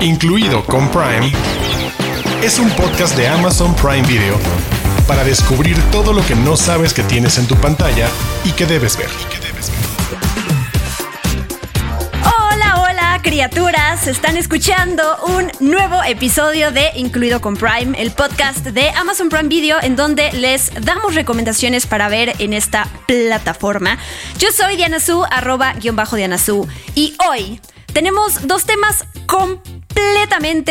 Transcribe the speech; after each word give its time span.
incluido 0.00 0.64
con 0.64 0.88
Prime, 0.90 1.32
es 2.42 2.58
un 2.58 2.70
podcast 2.70 3.16
de 3.16 3.26
Amazon 3.26 3.74
Prime 3.74 4.06
Video 4.06 4.36
para 5.06 5.24
descubrir 5.24 5.76
todo 5.90 6.12
lo 6.12 6.24
que 6.24 6.36
no 6.36 6.56
sabes 6.56 6.94
que 6.94 7.02
tienes 7.02 7.38
en 7.38 7.46
tu 7.46 7.56
pantalla 7.56 8.08
y 8.44 8.52
que 8.52 8.66
debes 8.66 8.96
ver. 8.96 9.08
Hola, 12.22 12.80
hola, 12.80 13.20
criaturas. 13.22 14.06
Están 14.06 14.36
escuchando 14.36 15.16
un 15.26 15.50
nuevo 15.58 16.02
episodio 16.04 16.70
de 16.70 16.90
Incluido 16.94 17.40
con 17.40 17.56
Prime, 17.56 18.00
el 18.00 18.12
podcast 18.12 18.64
de 18.66 18.90
Amazon 18.90 19.28
Prime 19.28 19.48
Video, 19.48 19.78
en 19.82 19.96
donde 19.96 20.30
les 20.32 20.70
damos 20.84 21.16
recomendaciones 21.16 21.86
para 21.86 22.08
ver 22.08 22.34
en 22.38 22.52
esta 22.52 22.86
plataforma. 23.06 23.98
Yo 24.38 24.48
soy 24.52 24.76
Diana 24.76 25.00
Su, 25.00 25.24
arroba 25.24 25.72
guion 25.74 25.96
bajo 25.96 26.14
Diana 26.14 26.38
Su, 26.38 26.68
y 26.94 27.16
hoy 27.28 27.60
tenemos 27.92 28.46
dos 28.46 28.64
temas 28.64 29.04
completamente 29.26 29.77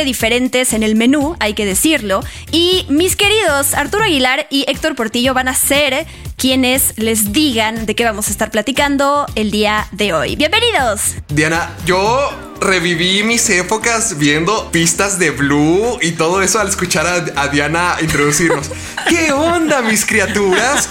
diferentes 0.03 0.73
en 0.73 0.83
el 0.83 0.95
menú, 0.95 1.35
hay 1.39 1.53
que 1.53 1.65
decirlo. 1.65 2.21
Y 2.51 2.85
mis 2.89 3.15
queridos 3.15 3.73
Arturo 3.73 4.03
Aguilar 4.03 4.47
y 4.49 4.65
Héctor 4.67 4.95
Portillo 4.95 5.33
van 5.33 5.47
a 5.47 5.53
ser 5.53 6.05
quienes 6.35 6.97
les 6.97 7.33
digan 7.33 7.85
de 7.85 7.95
qué 7.95 8.05
vamos 8.05 8.27
a 8.27 8.31
estar 8.31 8.51
platicando 8.51 9.25
el 9.35 9.51
día 9.51 9.87
de 9.91 10.13
hoy. 10.13 10.35
Bienvenidos. 10.35 11.15
Diana, 11.29 11.75
yo 11.85 12.31
reviví 12.59 13.23
mis 13.23 13.49
épocas 13.49 14.17
viendo 14.17 14.71
pistas 14.71 15.19
de 15.19 15.31
Blue 15.31 15.97
y 16.01 16.11
todo 16.11 16.41
eso 16.41 16.59
al 16.59 16.67
escuchar 16.67 17.05
a, 17.07 17.41
a 17.41 17.47
Diana 17.47 17.97
introducirnos. 18.01 18.69
¿Qué 19.09 19.31
onda, 19.31 19.81
mis 19.81 20.05
criaturas? 20.05 20.89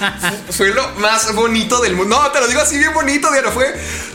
Fue 0.51 0.73
lo 0.73 0.89
más 0.97 1.35
bonito 1.35 1.81
del 1.81 1.95
mundo. 1.95 2.17
No, 2.17 2.31
te 2.31 2.41
lo 2.41 2.49
digo 2.49 2.61
así 2.61 2.79
bien 2.79 2.95
bonito, 2.95 3.31
Diana. 3.31 3.51
Fue 3.51 3.75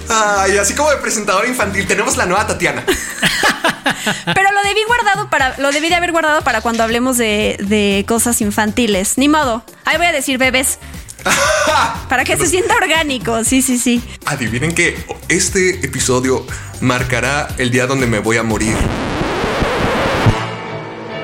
ay, 0.10 0.58
así 0.58 0.74
como 0.74 0.90
de 0.90 0.98
presentadora 0.98 1.48
infantil. 1.48 1.88
Tenemos 1.88 2.18
la 2.18 2.26
nueva 2.26 2.48
Tatiana. 2.48 2.84
Pero 4.26 4.52
lo 4.52 4.64
debí 4.64 4.84
guardado 4.88 5.30
para, 5.30 5.56
lo 5.58 5.72
debí 5.72 5.90
de 5.90 5.96
haber 5.96 6.12
guardado 6.12 6.42
para 6.42 6.62
cuando 6.62 6.84
hablemos 6.84 7.18
de, 7.18 7.58
de 7.60 8.06
cosas 8.08 8.42
infantiles. 8.42 9.18
Ni 9.18 9.30
modo. 9.30 9.64
Ahí 9.86 9.98
voy 9.98 10.08
a 10.08 10.12
decir 10.12 10.38
bebés. 10.38 10.80
Para 12.10 12.24
que 12.24 12.38
se 12.38 12.48
sienta 12.48 12.76
orgánico, 12.76 13.44
sí, 13.44 13.62
sí, 13.62 13.78
sí. 13.78 14.04
Adivinen 14.26 14.74
que 14.74 14.98
este 15.30 15.86
episodio 15.86 16.46
marcará 16.82 17.48
el 17.58 17.72
día 17.72 17.88
donde 17.88 18.08
me 18.08 18.20
voy 18.20 18.38
a 18.38 18.44
morir. 18.44 18.76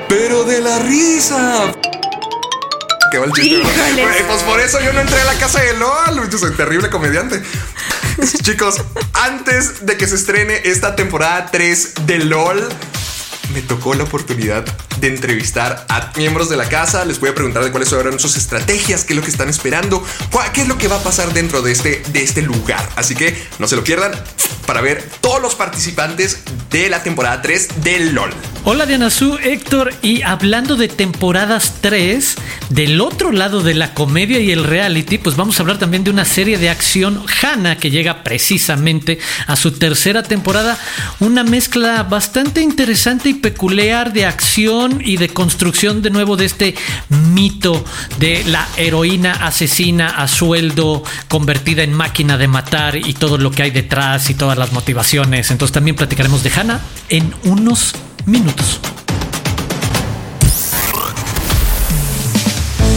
Pero 0.08 0.44
de 0.44 0.60
la 0.60 0.78
risa. 0.78 1.72
Qué 3.10 3.18
mal 3.18 3.32
chiste. 3.32 3.50
Híjoles. 3.50 4.06
Güey, 4.06 4.26
Pues 4.26 4.42
por 4.42 4.60
eso 4.60 4.80
yo 4.80 4.92
no 4.92 5.00
entré 5.00 5.20
a 5.20 5.24
la 5.24 5.34
casa 5.34 5.60
de 5.60 5.76
LOL. 5.76 6.30
Yo 6.30 6.38
soy 6.38 6.54
terrible 6.54 6.90
comediante. 6.90 7.42
Chicos, 8.42 8.76
antes 9.12 9.86
de 9.86 9.96
que 9.96 10.06
se 10.06 10.14
estrene 10.14 10.60
esta 10.64 10.96
temporada 10.96 11.48
3 11.50 12.06
de 12.06 12.18
LOL, 12.20 12.68
me 13.52 13.62
tocó 13.62 13.94
la 13.94 14.04
oportunidad 14.04 14.64
de 15.00 15.08
entrevistar 15.08 15.86
a 15.88 16.12
miembros 16.16 16.48
de 16.48 16.56
la 16.56 16.68
casa. 16.68 17.04
Les 17.04 17.20
voy 17.20 17.30
a 17.30 17.34
preguntar 17.34 17.64
de 17.64 17.70
cuáles 17.70 17.88
son 17.88 18.18
sus 18.18 18.36
estrategias, 18.36 19.04
qué 19.04 19.12
es 19.12 19.16
lo 19.16 19.22
que 19.22 19.30
están 19.30 19.48
esperando, 19.48 20.04
qué 20.52 20.62
es 20.62 20.68
lo 20.68 20.78
que 20.78 20.88
va 20.88 20.96
a 20.96 21.02
pasar 21.02 21.32
dentro 21.32 21.62
de 21.62 21.72
este, 21.72 22.02
de 22.08 22.22
este 22.22 22.42
lugar. 22.42 22.88
Así 22.96 23.14
que 23.14 23.36
no 23.58 23.68
se 23.68 23.76
lo 23.76 23.84
pierdan 23.84 24.12
para 24.66 24.80
ver 24.80 25.08
todos 25.20 25.40
los 25.40 25.54
participantes 25.54 26.42
de 26.70 26.90
la 26.90 27.02
temporada 27.02 27.40
3 27.40 27.82
de 27.82 28.00
LOL. 28.12 28.30
Hola 28.64 28.84
Diana 28.84 29.08
Su, 29.08 29.38
Héctor, 29.38 29.94
y 30.02 30.20
hablando 30.22 30.76
de 30.76 30.88
temporadas 30.88 31.76
3, 31.80 32.34
del 32.68 33.00
otro 33.00 33.32
lado 33.32 33.62
de 33.62 33.74
la 33.74 33.94
comedia 33.94 34.40
y 34.40 34.50
el 34.50 34.64
reality, 34.64 35.16
pues 35.16 35.36
vamos 35.36 35.58
a 35.58 35.62
hablar 35.62 35.78
también 35.78 36.04
de 36.04 36.10
una 36.10 36.26
serie 36.26 36.58
de 36.58 36.68
acción, 36.68 37.24
Hannah, 37.40 37.78
que 37.78 37.90
llega 37.90 38.22
precisamente 38.24 39.18
a 39.46 39.56
su 39.56 39.72
tercera 39.72 40.22
temporada, 40.22 40.78
una 41.18 41.44
mezcla 41.44 42.02
bastante 42.02 42.60
interesante 42.60 43.30
y 43.30 43.34
peculiar 43.40 44.12
de 44.12 44.26
acción 44.26 45.00
y 45.04 45.16
de 45.16 45.28
construcción 45.28 46.02
de 46.02 46.10
nuevo 46.10 46.36
de 46.36 46.44
este 46.44 46.74
mito 47.08 47.84
de 48.18 48.44
la 48.44 48.66
heroína 48.76 49.32
asesina 49.32 50.08
a 50.08 50.28
sueldo, 50.28 51.02
convertida 51.28 51.82
en 51.82 51.92
máquina 51.92 52.36
de 52.36 52.48
matar 52.48 52.96
y 52.96 53.14
todo 53.14 53.38
lo 53.38 53.50
que 53.50 53.62
hay 53.62 53.70
detrás 53.70 54.30
y 54.30 54.34
todas 54.34 54.58
las 54.58 54.72
motivaciones. 54.72 55.50
Entonces 55.50 55.72
también 55.72 55.96
platicaremos 55.96 56.42
de 56.42 56.50
Hannah 56.50 56.80
en 57.08 57.34
unos 57.44 57.94
minutos. 58.26 58.80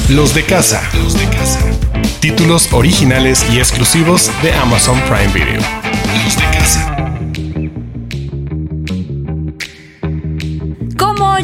Los 0.10 0.34
de 0.34 0.44
casa. 0.46 0.84
Los 0.94 1.18
de 1.18 1.26
casa. 1.30 1.60
Títulos 2.20 2.68
originales 2.74 3.46
y 3.54 3.60
exclusivos 3.60 4.30
de 4.44 4.54
Amazon 4.54 5.00
Prime 5.08 5.32
Video. 5.34 6.01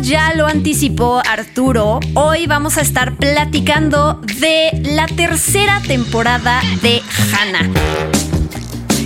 Ya 0.01 0.33
lo 0.35 0.47
anticipó 0.47 1.21
Arturo, 1.27 1.99
hoy 2.13 2.45
vamos 2.45 2.77
a 2.77 2.81
estar 2.81 3.15
platicando 3.15 4.21
de 4.39 4.69
la 4.83 5.07
tercera 5.07 5.81
temporada 5.81 6.61
de 6.81 7.01
Hannah. 7.33 7.69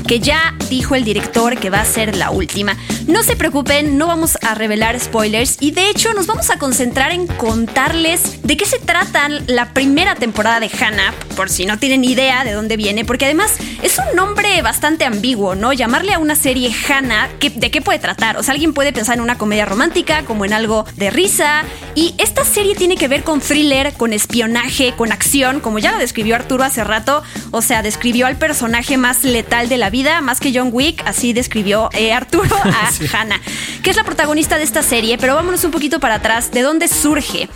Que 0.05 0.19
ya 0.19 0.55
dijo 0.69 0.95
el 0.95 1.05
director 1.05 1.57
que 1.57 1.69
va 1.69 1.81
a 1.81 1.85
ser 1.85 2.15
la 2.17 2.31
última. 2.31 2.75
No 3.07 3.23
se 3.23 3.35
preocupen, 3.35 3.97
no 3.97 4.07
vamos 4.07 4.37
a 4.41 4.55
revelar 4.55 4.99
spoilers 4.99 5.57
y 5.59 5.71
de 5.71 5.89
hecho 5.89 6.13
nos 6.13 6.27
vamos 6.27 6.49
a 6.49 6.57
concentrar 6.57 7.11
en 7.11 7.27
contarles 7.27 8.41
de 8.43 8.55
qué 8.57 8.65
se 8.65 8.79
trata 8.79 9.27
la 9.47 9.73
primera 9.73 10.15
temporada 10.15 10.59
de 10.59 10.69
Hannah, 10.79 11.13
por 11.35 11.49
si 11.49 11.65
no 11.65 11.77
tienen 11.77 12.03
idea 12.03 12.43
de 12.43 12.53
dónde 12.53 12.77
viene, 12.77 13.03
porque 13.03 13.25
además 13.25 13.53
es 13.81 13.97
un 13.99 14.15
nombre 14.15 14.61
bastante 14.61 15.03
ambiguo, 15.05 15.55
¿no? 15.55 15.73
Llamarle 15.73 16.13
a 16.13 16.19
una 16.19 16.35
serie 16.35 16.71
Hannah, 16.87 17.29
¿qué- 17.39 17.49
¿de 17.49 17.69
qué 17.71 17.81
puede 17.81 17.99
tratar? 17.99 18.37
O 18.37 18.43
sea, 18.43 18.53
alguien 18.53 18.73
puede 18.73 18.93
pensar 18.93 19.15
en 19.15 19.21
una 19.21 19.37
comedia 19.37 19.65
romántica, 19.65 20.23
como 20.23 20.45
en 20.45 20.53
algo 20.53 20.85
de 20.95 21.09
risa, 21.09 21.63
y 21.95 22.15
esta 22.17 22.45
serie 22.45 22.75
tiene 22.75 22.95
que 22.95 23.07
ver 23.07 23.23
con 23.23 23.41
thriller, 23.41 23.93
con 23.93 24.13
espionaje, 24.13 24.93
con 24.95 25.11
acción, 25.11 25.59
como 25.59 25.79
ya 25.79 25.91
lo 25.91 25.97
describió 25.97 26.35
Arturo 26.35 26.63
hace 26.63 26.83
rato, 26.83 27.23
o 27.51 27.61
sea, 27.61 27.81
describió 27.83 28.27
al 28.27 28.37
personaje 28.37 28.97
más 28.97 29.23
letal 29.23 29.67
de 29.69 29.77
la 29.77 29.89
vida, 29.89 30.21
más 30.21 30.39
que 30.39 30.51
John 30.53 30.69
Wick, 30.71 31.01
así 31.05 31.33
describió 31.33 31.89
eh, 31.93 32.13
Arturo 32.13 32.55
a 32.55 32.89
Hannah, 33.11 33.39
que 33.83 33.89
es 33.89 33.95
la 33.95 34.03
protagonista 34.03 34.57
de 34.57 34.63
esta 34.63 34.81
serie, 34.83 35.17
pero 35.17 35.35
vámonos 35.35 35.63
un 35.63 35.71
poquito 35.71 35.99
para 35.99 36.15
atrás, 36.15 36.51
¿de 36.51 36.61
dónde 36.61 36.87
surge? 36.87 37.49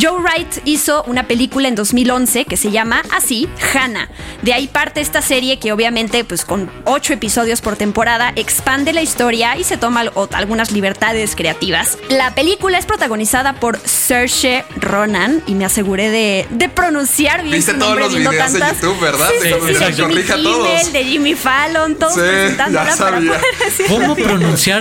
Joe 0.00 0.20
Wright 0.20 0.58
hizo 0.64 1.02
una 1.04 1.26
película 1.26 1.68
en 1.68 1.74
2011 1.74 2.44
que 2.44 2.56
se 2.56 2.70
llama 2.70 3.02
así, 3.12 3.48
Hannah. 3.74 4.08
De 4.42 4.52
ahí 4.52 4.66
parte 4.68 5.00
esta 5.00 5.22
serie 5.22 5.58
que 5.58 5.72
obviamente, 5.72 6.24
pues 6.24 6.44
con 6.44 6.70
ocho 6.84 7.12
episodios 7.12 7.60
por 7.60 7.76
temporada, 7.76 8.32
expande 8.36 8.92
la 8.92 9.02
historia 9.02 9.56
y 9.56 9.64
se 9.64 9.76
toma 9.76 10.04
algunas 10.32 10.72
libertades 10.72 11.34
creativas. 11.36 11.98
La 12.08 12.34
película 12.34 12.78
es 12.78 12.86
protagonizada 12.86 13.54
por 13.54 13.78
Saoirse 13.84 14.64
Ronan 14.76 15.42
y 15.46 15.54
me 15.54 15.64
aseguré 15.64 16.10
de, 16.10 16.46
de 16.50 16.68
pronunciar 16.68 17.42
bien 17.42 17.54
Viste 17.54 17.72
su 17.72 17.78
todos 17.78 17.90
nombre 17.98 18.04
los 18.06 18.14
videos 18.14 18.52
de 18.52 18.58
tantas- 18.60 18.80
YouTube, 18.80 19.00
¿verdad? 19.00 19.28
Sí, 19.30 19.34
Sí, 19.42 19.48
sí, 19.48 19.54
sí, 19.66 19.70
exacto. 19.72 19.86
de 19.86 19.92
Jimmy 19.94 20.08
Corrige 20.14 20.32
a 20.32 20.36
Kimmel, 20.36 20.52
todos. 20.52 20.92
de 20.92 21.04
Jimmy 21.04 21.34
Fallon, 21.34 21.94
todos 21.96 22.14
Sí, 22.14 22.20
presentándola 22.20 22.84
ya 22.90 22.96
para 22.96 23.10
sabía. 23.16 23.32
poder 23.32 23.44
decir 23.64 23.86
¿Cómo 23.88 24.14
bien. 24.14 24.28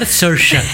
Saoirse? 0.02 0.62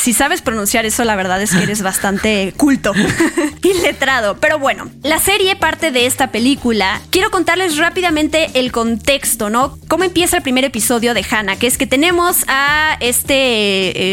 Si 0.00 0.14
sabes 0.14 0.40
pronunciar 0.40 0.86
eso, 0.86 1.04
la 1.04 1.14
verdad 1.14 1.42
es 1.42 1.54
que 1.54 1.62
eres 1.62 1.82
bastante 1.82 2.54
culto 2.56 2.94
y 3.62 3.74
letrado. 3.82 4.38
Pero 4.40 4.58
bueno, 4.58 4.90
la 5.02 5.18
serie 5.18 5.56
parte 5.56 5.90
de 5.90 6.06
esta 6.06 6.32
película. 6.32 7.02
Quiero 7.10 7.30
contarles 7.30 7.76
rápidamente 7.76 8.50
el 8.54 8.72
contexto, 8.72 9.50
¿no? 9.50 9.78
Cómo 9.88 10.04
empieza 10.04 10.38
el 10.38 10.42
primer 10.42 10.64
episodio 10.64 11.12
de 11.12 11.22
Hannah, 11.30 11.56
que 11.56 11.66
es 11.66 11.76
que 11.76 11.86
tenemos 11.86 12.44
a 12.48 12.96
este 13.00 13.34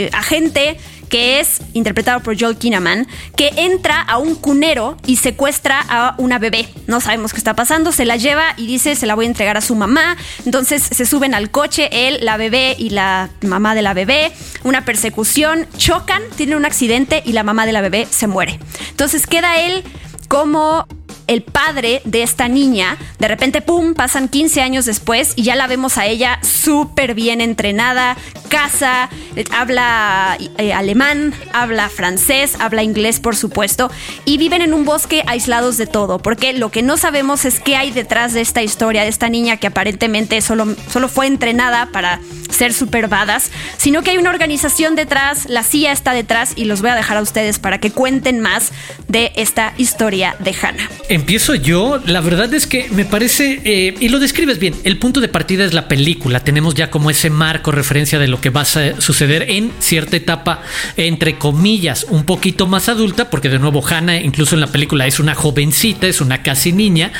eh, 0.05 0.09
agente 0.11 0.77
que 1.09 1.39
es 1.39 1.61
interpretado 1.73 2.21
por 2.21 2.39
Joel 2.39 2.57
Kinnaman, 2.57 3.07
que 3.35 3.51
entra 3.55 4.01
a 4.01 4.17
un 4.17 4.35
cunero 4.35 4.97
y 5.05 5.17
secuestra 5.17 5.83
a 5.87 6.15
una 6.17 6.39
bebé. 6.39 6.67
No 6.87 7.01
sabemos 7.01 7.33
qué 7.33 7.37
está 7.37 7.55
pasando, 7.55 7.91
se 7.91 8.05
la 8.05 8.17
lleva 8.17 8.53
y 8.57 8.67
dice 8.67 8.95
se 8.95 9.05
la 9.05 9.15
voy 9.15 9.25
a 9.25 9.29
entregar 9.29 9.57
a 9.57 9.61
su 9.61 9.75
mamá. 9.75 10.17
Entonces 10.45 10.83
se 10.83 11.05
suben 11.05 11.33
al 11.33 11.51
coche, 11.51 11.89
él, 12.07 12.19
la 12.21 12.37
bebé 12.37 12.75
y 12.77 12.89
la 12.89 13.29
mamá 13.41 13.75
de 13.75 13.81
la 13.81 13.93
bebé. 13.93 14.31
Una 14.63 14.85
persecución, 14.85 15.67
chocan, 15.77 16.21
tienen 16.35 16.57
un 16.57 16.65
accidente 16.65 17.21
y 17.25 17.33
la 17.33 17.43
mamá 17.43 17.65
de 17.65 17.71
la 17.71 17.81
bebé 17.81 18.07
se 18.09 18.27
muere. 18.27 18.59
Entonces 18.89 19.27
queda 19.27 19.59
él 19.59 19.83
como 20.27 20.87
el 21.27 21.43
padre 21.43 22.01
de 22.05 22.23
esta 22.23 22.47
niña, 22.47 22.97
de 23.19 23.27
repente, 23.27 23.61
¡pum!, 23.61 23.93
pasan 23.93 24.29
15 24.29 24.61
años 24.61 24.85
después 24.85 25.33
y 25.35 25.43
ya 25.43 25.55
la 25.55 25.67
vemos 25.67 25.97
a 25.97 26.05
ella 26.05 26.39
súper 26.41 27.13
bien 27.13 27.41
entrenada, 27.41 28.17
casa, 28.49 29.09
habla 29.51 30.37
eh, 30.57 30.73
alemán, 30.73 31.33
habla 31.53 31.89
francés, 31.89 32.55
habla 32.59 32.83
inglés, 32.83 33.19
por 33.19 33.35
supuesto, 33.35 33.91
y 34.25 34.37
viven 34.37 34.61
en 34.61 34.73
un 34.73 34.85
bosque 34.85 35.23
aislados 35.27 35.77
de 35.77 35.87
todo, 35.87 36.19
porque 36.19 36.53
lo 36.53 36.71
que 36.71 36.81
no 36.81 36.97
sabemos 36.97 37.45
es 37.45 37.59
qué 37.59 37.75
hay 37.75 37.91
detrás 37.91 38.33
de 38.33 38.41
esta 38.41 38.61
historia, 38.63 39.03
de 39.03 39.09
esta 39.09 39.29
niña 39.29 39.57
que 39.57 39.67
aparentemente 39.67 40.41
solo, 40.41 40.75
solo 40.91 41.07
fue 41.09 41.27
entrenada 41.27 41.89
para 41.91 42.19
ser 42.49 42.73
super 42.73 43.07
badass, 43.07 43.51
sino 43.77 44.01
que 44.01 44.11
hay 44.11 44.17
una 44.17 44.29
organización 44.29 44.95
detrás, 44.95 45.45
la 45.49 45.63
CIA 45.63 45.91
está 45.91 46.13
detrás 46.13 46.53
y 46.55 46.65
los 46.65 46.81
voy 46.81 46.91
a 46.91 46.95
dejar 46.95 47.17
a 47.17 47.21
ustedes 47.21 47.59
para 47.59 47.79
que 47.79 47.91
cuenten 47.91 48.39
más 48.39 48.71
de 49.07 49.31
esta 49.35 49.73
historia 49.77 50.35
de 50.39 50.55
Hannah. 50.59 50.89
Empiezo 51.17 51.55
yo. 51.55 51.99
La 52.05 52.21
verdad 52.21 52.53
es 52.53 52.67
que 52.67 52.89
me 52.91 53.03
parece, 53.03 53.59
eh, 53.63 53.95
y 53.99 54.09
lo 54.09 54.19
describes 54.19 54.59
bien, 54.59 54.75
el 54.83 54.99
punto 54.99 55.19
de 55.19 55.27
partida 55.27 55.65
es 55.65 55.73
la 55.73 55.87
película. 55.87 56.41
Tenemos 56.41 56.75
ya 56.75 56.91
como 56.91 57.09
ese 57.09 57.31
marco, 57.31 57.71
referencia 57.71 58.19
de 58.19 58.27
lo 58.27 58.39
que 58.39 58.51
va 58.51 58.61
a 58.61 58.65
suceder 59.01 59.49
en 59.49 59.71
cierta 59.79 60.15
etapa, 60.15 60.61
entre 60.95 61.39
comillas, 61.39 62.05
un 62.07 62.23
poquito 62.23 62.67
más 62.67 62.87
adulta, 62.87 63.31
porque 63.31 63.49
de 63.49 63.57
nuevo 63.57 63.83
Hannah, 63.83 64.21
incluso 64.21 64.53
en 64.53 64.61
la 64.61 64.67
película, 64.67 65.07
es 65.07 65.19
una 65.19 65.33
jovencita, 65.33 66.05
es 66.05 66.21
una 66.21 66.43
casi 66.43 66.71
niña, 66.71 67.11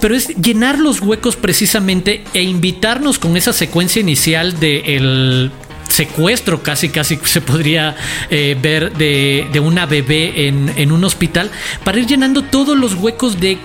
pero 0.00 0.14
es 0.14 0.28
llenar 0.36 0.78
los 0.78 1.00
huecos 1.00 1.34
precisamente 1.34 2.22
e 2.34 2.42
invitarnos 2.42 3.18
con 3.18 3.36
esa 3.36 3.52
secuencia 3.52 3.98
inicial 3.98 4.60
de 4.60 4.96
el 4.96 5.50
secuestro 5.92 6.62
casi 6.62 6.88
casi 6.88 7.18
se 7.24 7.40
podría 7.40 7.94
eh, 8.30 8.56
ver 8.60 8.92
de, 8.94 9.46
de, 9.52 9.60
una 9.60 9.86
bebé 9.86 10.48
en, 10.48 10.72
en 10.76 10.90
un 10.90 11.04
hospital 11.04 11.50
para 11.84 11.98
ir 11.98 12.06
llenando 12.06 12.42
todos 12.42 12.76
los 12.76 12.94
huecos 12.94 13.38
de 13.38 13.58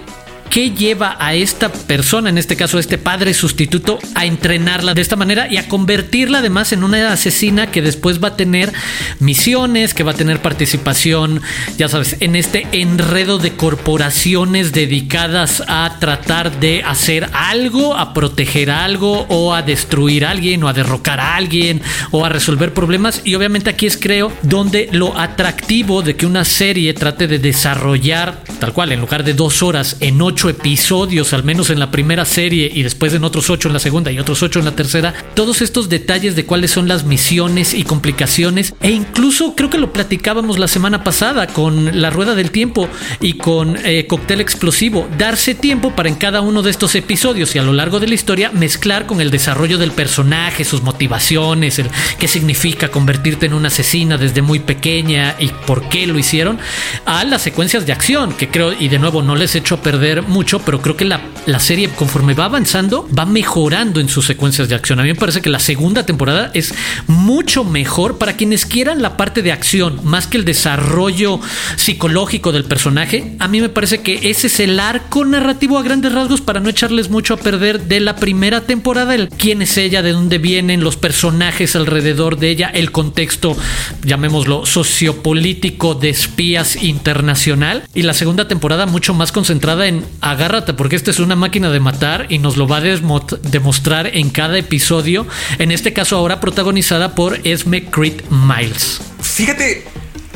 qué 0.49 0.71
lleva 0.71 1.15
a 1.19 1.33
esta 1.33 1.69
persona, 1.69 2.29
en 2.29 2.37
este 2.37 2.55
caso 2.55 2.77
a 2.77 2.79
este 2.79 2.97
padre 2.97 3.33
sustituto, 3.33 3.99
a 4.15 4.25
entrenarla 4.25 4.93
de 4.93 5.01
esta 5.01 5.15
manera 5.15 5.47
y 5.51 5.57
a 5.57 5.67
convertirla 5.67 6.39
además 6.39 6.71
en 6.71 6.83
una 6.83 7.11
asesina 7.11 7.71
que 7.71 7.81
después 7.81 8.23
va 8.23 8.29
a 8.29 8.35
tener 8.35 8.73
misiones, 9.19 9.93
que 9.93 10.03
va 10.03 10.11
a 10.11 10.15
tener 10.15 10.41
participación, 10.41 11.41
ya 11.77 11.89
sabes, 11.89 12.17
en 12.19 12.35
este 12.35 12.67
enredo 12.71 13.37
de 13.37 13.55
corporaciones 13.55 14.71
dedicadas 14.71 15.63
a 15.67 15.97
tratar 15.99 16.59
de 16.59 16.83
hacer 16.83 17.29
algo, 17.33 17.95
a 17.95 18.13
proteger 18.13 18.71
algo 18.71 19.25
o 19.29 19.53
a 19.53 19.61
destruir 19.61 20.25
a 20.25 20.31
alguien 20.31 20.63
o 20.63 20.67
a 20.67 20.73
derrocar 20.73 21.19
a 21.19 21.35
alguien 21.35 21.81
o 22.11 22.25
a 22.25 22.29
resolver 22.29 22.73
problemas. 22.73 23.21
Y 23.23 23.35
obviamente 23.35 23.69
aquí 23.69 23.85
es 23.85 23.97
creo 23.97 24.31
donde 24.41 24.89
lo 24.91 25.17
atractivo 25.17 26.01
de 26.01 26.15
que 26.15 26.25
una 26.25 26.45
serie 26.45 26.93
trate 26.93 27.27
de 27.27 27.39
desarrollar 27.39 28.43
tal 28.59 28.73
cual, 28.73 28.91
en 28.91 28.99
lugar 28.99 29.23
de 29.23 29.33
dos 29.33 29.61
horas, 29.63 29.97
en 29.99 30.21
ocho 30.21 30.36
episodios, 30.45 31.33
al 31.33 31.43
menos 31.43 31.69
en 31.69 31.79
la 31.79 31.89
primera 31.89 32.25
serie, 32.25 32.71
y 32.73 32.83
después 32.83 33.13
en 33.13 33.23
otros 33.23 33.49
ocho 33.49 33.69
en 33.69 33.73
la 33.73 33.79
segunda 33.79 34.11
y 34.11 34.19
otros 34.19 34.43
ocho 34.43 34.59
en 34.59 34.65
la 34.65 34.75
tercera, 34.75 35.13
todos 35.33 35.61
estos 35.61 35.89
detalles 35.89 36.35
de 36.35 36.45
cuáles 36.45 36.71
son 36.71 36.87
las 36.87 37.03
misiones 37.03 37.73
y 37.73 37.83
complicaciones, 37.83 38.73
e 38.81 38.91
incluso 38.91 39.55
creo 39.55 39.69
que 39.69 39.79
lo 39.79 39.91
platicábamos 39.91 40.59
la 40.59 40.67
semana 40.67 41.03
pasada 41.03 41.47
con 41.47 41.99
La 42.01 42.11
Rueda 42.11 42.35
del 42.35 42.51
Tiempo 42.51 42.87
y 43.19 43.33
con 43.33 43.77
eh, 43.83 44.05
Cóctel 44.07 44.39
Explosivo, 44.41 45.07
darse 45.17 45.55
tiempo 45.55 45.95
para 45.95 46.09
en 46.09 46.15
cada 46.15 46.41
uno 46.41 46.61
de 46.61 46.69
estos 46.71 46.93
episodios 46.95 47.55
y 47.55 47.59
a 47.59 47.63
lo 47.63 47.73
largo 47.73 47.99
de 47.99 48.07
la 48.07 48.13
historia 48.13 48.51
mezclar 48.51 49.07
con 49.07 49.21
el 49.21 49.31
desarrollo 49.31 49.77
del 49.77 49.91
personaje, 49.91 50.63
sus 50.63 50.83
motivaciones, 50.83 51.79
el 51.79 51.89
qué 52.19 52.27
significa 52.27 52.89
convertirte 52.89 53.47
en 53.47 53.53
una 53.53 53.69
asesina 53.69 54.17
desde 54.17 54.41
muy 54.41 54.59
pequeña 54.59 55.35
y 55.39 55.47
por 55.65 55.89
qué 55.89 56.05
lo 56.07 56.19
hicieron, 56.19 56.59
a 57.05 57.23
las 57.23 57.41
secuencias 57.41 57.85
de 57.85 57.93
acción, 57.93 58.33
que 58.33 58.49
creo, 58.49 58.73
y 58.73 58.87
de 58.87 58.99
nuevo 58.99 59.21
no 59.21 59.35
les 59.35 59.55
he 59.55 59.59
hecho 59.59 59.75
a 59.75 59.81
perder 59.81 60.21
mucho, 60.27 60.59
pero 60.59 60.81
creo 60.81 60.95
que 60.95 61.05
la, 61.05 61.21
la, 61.45 61.59
serie 61.59 61.89
conforme 61.89 62.33
va 62.33 62.45
avanzando 62.45 63.07
va 63.17 63.25
mejorando 63.25 63.99
en 63.99 64.09
sus 64.09 64.25
secuencias 64.25 64.69
de 64.69 64.75
acción. 64.75 64.99
A 64.99 65.03
mí 65.03 65.09
me 65.09 65.15
parece 65.15 65.41
que 65.41 65.49
la 65.49 65.59
segunda 65.59 66.05
temporada 66.05 66.51
es 66.53 66.73
mucho 67.07 67.63
mejor 67.63 68.17
para 68.17 68.33
quienes 68.33 68.65
quieran 68.65 69.01
la 69.01 69.17
parte 69.17 69.41
de 69.41 69.51
acción, 69.51 69.99
más 70.03 70.27
que 70.27 70.37
el 70.37 70.45
desarrollo 70.45 71.39
psicológico 71.75 72.51
del 72.51 72.65
personaje. 72.65 73.35
A 73.39 73.47
mí 73.47 73.61
me 73.61 73.69
parece 73.69 74.01
que 74.01 74.29
ese 74.29 74.47
es 74.47 74.59
el 74.59 74.79
arco 74.79 75.25
narrativo 75.25 75.77
a 75.77 75.83
grandes 75.83 76.11
rasgos 76.11 76.41
para 76.41 76.59
no 76.59 76.69
echarles 76.69 77.09
mucho 77.09 77.33
a 77.33 77.37
perder 77.37 77.83
de 77.83 77.99
la 77.99 78.15
primera 78.15 78.61
temporada, 78.61 79.15
el 79.15 79.29
quién 79.29 79.61
es 79.61 79.77
ella, 79.77 80.01
de 80.01 80.13
dónde 80.13 80.37
vienen 80.37 80.83
los 80.83 80.97
personajes 80.97 81.75
alrededor 81.75 82.37
de 82.37 82.49
ella, 82.49 82.71
el 82.73 82.91
contexto, 82.91 83.55
llamémoslo, 84.03 84.65
sociopolítico 84.65 85.95
de 85.95 86.09
espías 86.09 86.81
internacional. 86.81 87.83
Y 87.93 88.03
la 88.03 88.13
segunda 88.13 88.47
temporada 88.47 88.85
mucho 88.85 89.13
más 89.13 89.31
concentrada 89.31 89.87
en 89.87 90.05
agárrate 90.21 90.73
porque 90.73 90.95
esta 90.95 91.11
es 91.11 91.19
una 91.19 91.35
máquina 91.35 91.69
de 91.69 91.79
matar 91.79 92.27
y 92.29 92.39
nos 92.39 92.57
lo 92.57 92.67
va 92.67 92.77
a 92.77 92.81
demostrar 92.81 94.07
en 94.15 94.29
cada 94.29 94.57
episodio, 94.57 95.27
en 95.59 95.71
este 95.71 95.93
caso 95.93 96.17
ahora 96.17 96.39
protagonizada 96.39 97.15
por 97.15 97.39
Esme 97.43 97.85
Creed 97.85 98.21
Miles. 98.29 98.99
Fíjate, 99.21 99.85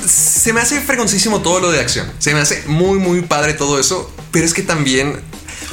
se 0.06 0.54
me 0.54 0.62
hace 0.62 0.82
fregoncísimo 0.82 1.42
todo 1.42 1.60
lo 1.60 1.72
de 1.72 1.80
acción, 1.80 2.12
se 2.20 2.34
me 2.34 2.40
hace 2.40 2.64
muy 2.68 3.00
muy 3.00 3.22
padre 3.22 3.54
todo 3.54 3.80
eso, 3.80 4.14
pero 4.32 4.46
es 4.46 4.54
que 4.54 4.64
también, 4.64 5.20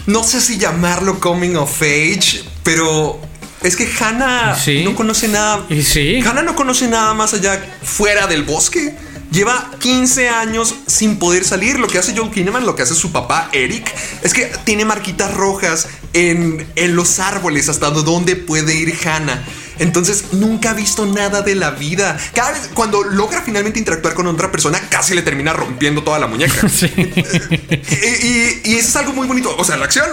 no 0.06 0.22
sé 0.24 0.40
si 0.40 0.58
llamarlo 0.58 1.20
coming 1.20 1.56
of 1.56 1.82
age, 1.82 2.42
pero 2.62 3.20
es 3.62 3.76
que 3.76 3.88
Hannah 4.00 4.56
no 4.84 4.94
conoce 4.94 5.28
nada. 5.28 5.66
¿Y 5.68 5.82
sí? 5.82 6.20
Hannah 6.24 6.42
no 6.42 6.54
conoce 6.54 6.86
nada 6.88 7.12
más 7.14 7.34
allá 7.34 7.60
fuera 7.82 8.26
del 8.26 8.44
bosque. 8.44 8.94
Lleva 9.30 9.70
15 9.78 10.28
años 10.28 10.74
sin 10.86 11.18
poder 11.18 11.44
salir. 11.44 11.78
Lo 11.78 11.86
que 11.86 11.98
hace 11.98 12.14
John 12.16 12.30
Kinnaman, 12.30 12.64
lo 12.64 12.74
que 12.74 12.82
hace 12.82 12.94
su 12.94 13.12
papá 13.12 13.50
Eric, 13.52 13.92
es 14.22 14.32
que 14.32 14.46
tiene 14.64 14.84
marquitas 14.84 15.34
rojas 15.34 15.88
en, 16.12 16.66
en 16.76 16.96
los 16.96 17.18
árboles 17.18 17.68
hasta 17.68 17.90
donde 17.90 18.36
puede 18.36 18.74
ir 18.74 18.94
Hannah. 19.06 19.44
Entonces 19.78 20.32
nunca 20.32 20.70
ha 20.70 20.74
visto 20.74 21.06
nada 21.06 21.42
de 21.42 21.54
la 21.54 21.70
vida. 21.70 22.18
Cada 22.34 22.52
vez 22.52 22.70
cuando 22.74 23.04
logra 23.04 23.42
finalmente 23.42 23.78
interactuar 23.78 24.14
con 24.14 24.26
otra 24.26 24.50
persona, 24.50 24.80
casi 24.88 25.14
le 25.14 25.22
termina 25.22 25.52
rompiendo 25.52 26.02
toda 26.02 26.18
la 26.18 26.26
muñeca. 26.26 26.54
y, 26.96 28.74
eso 28.76 28.88
es 28.88 28.96
algo 28.96 29.12
muy 29.12 29.26
bonito. 29.26 29.54
O 29.56 29.64
sea, 29.64 29.76
la 29.76 29.84
acción, 29.84 30.08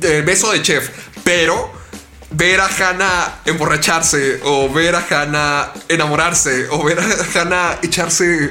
El 0.00 0.22
beso 0.22 0.52
de 0.52 0.62
chef. 0.62 0.88
Pero 1.24 1.77
ver 2.30 2.60
a 2.60 2.66
Hannah 2.66 3.40
emborracharse 3.44 4.40
o 4.44 4.68
ver 4.72 4.94
a 4.94 5.06
Hannah 5.08 5.72
enamorarse 5.88 6.68
o 6.70 6.84
ver 6.84 7.00
a 7.00 7.40
Hannah 7.40 7.78
echarse 7.82 8.50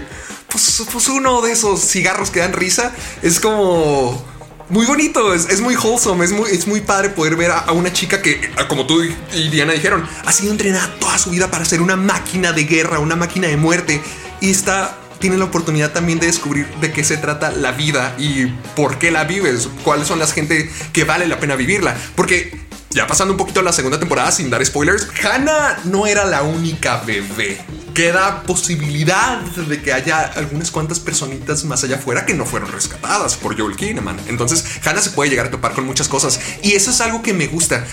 pues, 0.49 0.83
pues, 0.91 1.07
uno 1.09 1.41
de 1.41 1.51
esos 1.51 1.81
cigarros 1.81 2.31
que 2.31 2.39
dan 2.39 2.53
risa 2.53 2.91
es 3.21 3.39
como 3.39 4.25
muy 4.69 4.85
bonito, 4.85 5.33
es, 5.33 5.61
muy 5.61 5.75
wholesome, 5.75 6.25
es 6.25 6.31
muy, 6.31 6.49
es 6.49 6.67
muy 6.67 6.81
padre 6.81 7.09
poder 7.09 7.35
ver 7.35 7.51
a, 7.51 7.71
una 7.71 7.93
chica 7.93 8.21
que, 8.21 8.51
como 8.67 8.85
tú 8.85 9.01
y 9.01 9.49
Diana 9.49 9.71
dijeron, 9.71 10.05
ha 10.25 10.31
sido 10.33 10.51
entrenada 10.51 10.93
toda 10.99 11.17
su 11.17 11.29
vida 11.29 11.49
para 11.49 11.63
ser 11.63 11.81
una 11.81 11.95
máquina 11.95 12.51
de 12.51 12.65
guerra, 12.65 12.99
una 12.99 13.15
máquina 13.15 13.47
de 13.47 13.55
muerte 13.55 14.01
y 14.41 14.49
está 14.49 14.97
tiene 15.19 15.37
la 15.37 15.45
oportunidad 15.45 15.93
también 15.93 16.19
de 16.19 16.27
descubrir 16.27 16.67
de 16.79 16.91
qué 16.91 17.03
se 17.03 17.17
trata 17.17 17.51
la 17.51 17.71
vida 17.71 18.15
y 18.19 18.47
por 18.75 18.99
qué 18.99 19.09
la 19.09 19.23
vives, 19.23 19.67
cuáles 19.83 20.07
son 20.07 20.19
las 20.19 20.33
gente 20.33 20.69
que 20.93 21.05
vale 21.05 21.27
la 21.27 21.39
pena 21.39 21.55
vivirla. 21.55 21.97
Porque 22.15 22.66
ya 22.91 23.05
pasando 23.05 23.33
un 23.33 23.37
poquito 23.37 23.59
a 23.59 23.63
la 23.63 23.73
segunda 23.73 23.99
temporada 23.99 24.31
sin 24.31 24.49
dar 24.49 24.65
spoilers, 24.65 25.07
Hannah 25.23 25.79
no 25.85 26.07
era 26.07 26.25
la 26.25 26.43
única 26.43 26.97
bebé. 27.05 27.59
Queda 27.93 28.43
posibilidad 28.43 29.39
de 29.39 29.81
que 29.81 29.91
haya 29.91 30.21
algunas 30.21 30.71
cuantas 30.71 30.99
personitas 30.99 31.63
más 31.65 31.83
allá 31.83 31.95
afuera 31.95 32.25
que 32.25 32.33
no 32.33 32.45
fueron 32.45 32.71
rescatadas 32.71 33.35
por 33.35 33.59
Joel 33.59 33.75
Kinnaman. 33.75 34.19
Entonces, 34.27 34.63
Hannah 34.85 35.01
se 35.01 35.11
puede 35.11 35.29
llegar 35.29 35.47
a 35.47 35.51
topar 35.51 35.73
con 35.73 35.85
muchas 35.85 36.07
cosas. 36.07 36.39
Y 36.61 36.73
eso 36.73 36.91
es 36.91 37.01
algo 37.01 37.21
que 37.21 37.33
me 37.33 37.47
gusta. 37.47 37.85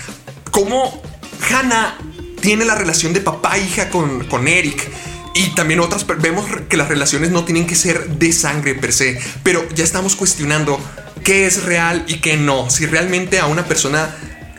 Cómo 0.51 1.01
Hannah 1.49 1.97
tiene 2.39 2.65
la 2.65 2.75
relación 2.75 3.13
de 3.13 3.21
papá-hija 3.21 3.89
con, 3.89 4.25
con 4.27 4.47
Eric. 4.47 4.87
Y 5.33 5.49
también 5.55 5.81
otras 5.81 6.05
vemos 6.19 6.45
que 6.69 6.77
las 6.77 6.87
relaciones 6.87 7.31
no 7.31 7.43
tienen 7.43 7.67
que 7.67 7.75
ser 7.75 8.07
de 8.07 8.31
sangre 8.31 8.75
per 8.75 8.93
se, 8.93 9.19
pero 9.43 9.67
ya 9.75 9.83
estamos 9.83 10.15
cuestionando 10.15 10.79
qué 11.25 11.45
es 11.45 11.63
real 11.63 12.05
y 12.07 12.19
qué 12.19 12.37
no. 12.37 12.69
Si 12.69 12.85
realmente 12.85 13.39
a 13.39 13.47
una 13.47 13.65
persona 13.65 14.15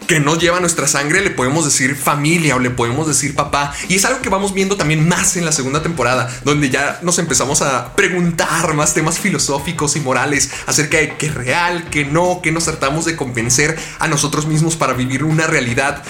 que 0.07 0.21
no 0.21 0.39
lleva 0.39 0.61
nuestra 0.61 0.87
sangre, 0.87 1.21
le 1.21 1.31
podemos 1.31 1.65
decir 1.65 1.97
familia 1.97 2.57
o 2.57 2.59
le 2.59 2.71
podemos 2.71 3.07
decir 3.07 3.35
papá. 3.35 3.75
Y 3.89 3.97
es 3.97 4.05
algo 4.05 4.23
que 4.23 4.29
vamos 4.29 4.55
viendo 4.55 4.77
también 4.77 5.07
más 5.07 5.37
en 5.37 5.45
la 5.45 5.53
segunda 5.53 5.83
temporada, 5.83 6.31
donde 6.45 6.71
ya 6.71 6.99
nos 7.03 7.19
empezamos 7.19 7.63
a 7.63 7.95
preguntar 7.95 8.75
más 8.75 8.95
temas 8.95 9.19
filosóficos 9.19 9.97
y 9.97 10.01
morales 10.01 10.51
acerca 10.67 10.99
de 10.99 11.17
qué 11.17 11.31
real, 11.31 11.89
qué 11.91 12.05
no, 12.05 12.41
qué 12.43 12.53
nos 12.53 12.65
tratamos 12.65 13.05
de 13.05 13.17
convencer 13.17 13.79
a 13.99 14.09
nosotros 14.09 14.47
mismos 14.47 14.77
para 14.77 14.93
vivir 14.93 15.25
una 15.25 15.47
realidad 15.47 16.03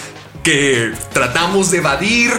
que 0.46 0.92
tratamos 1.12 1.72
de 1.72 1.78
evadir. 1.78 2.30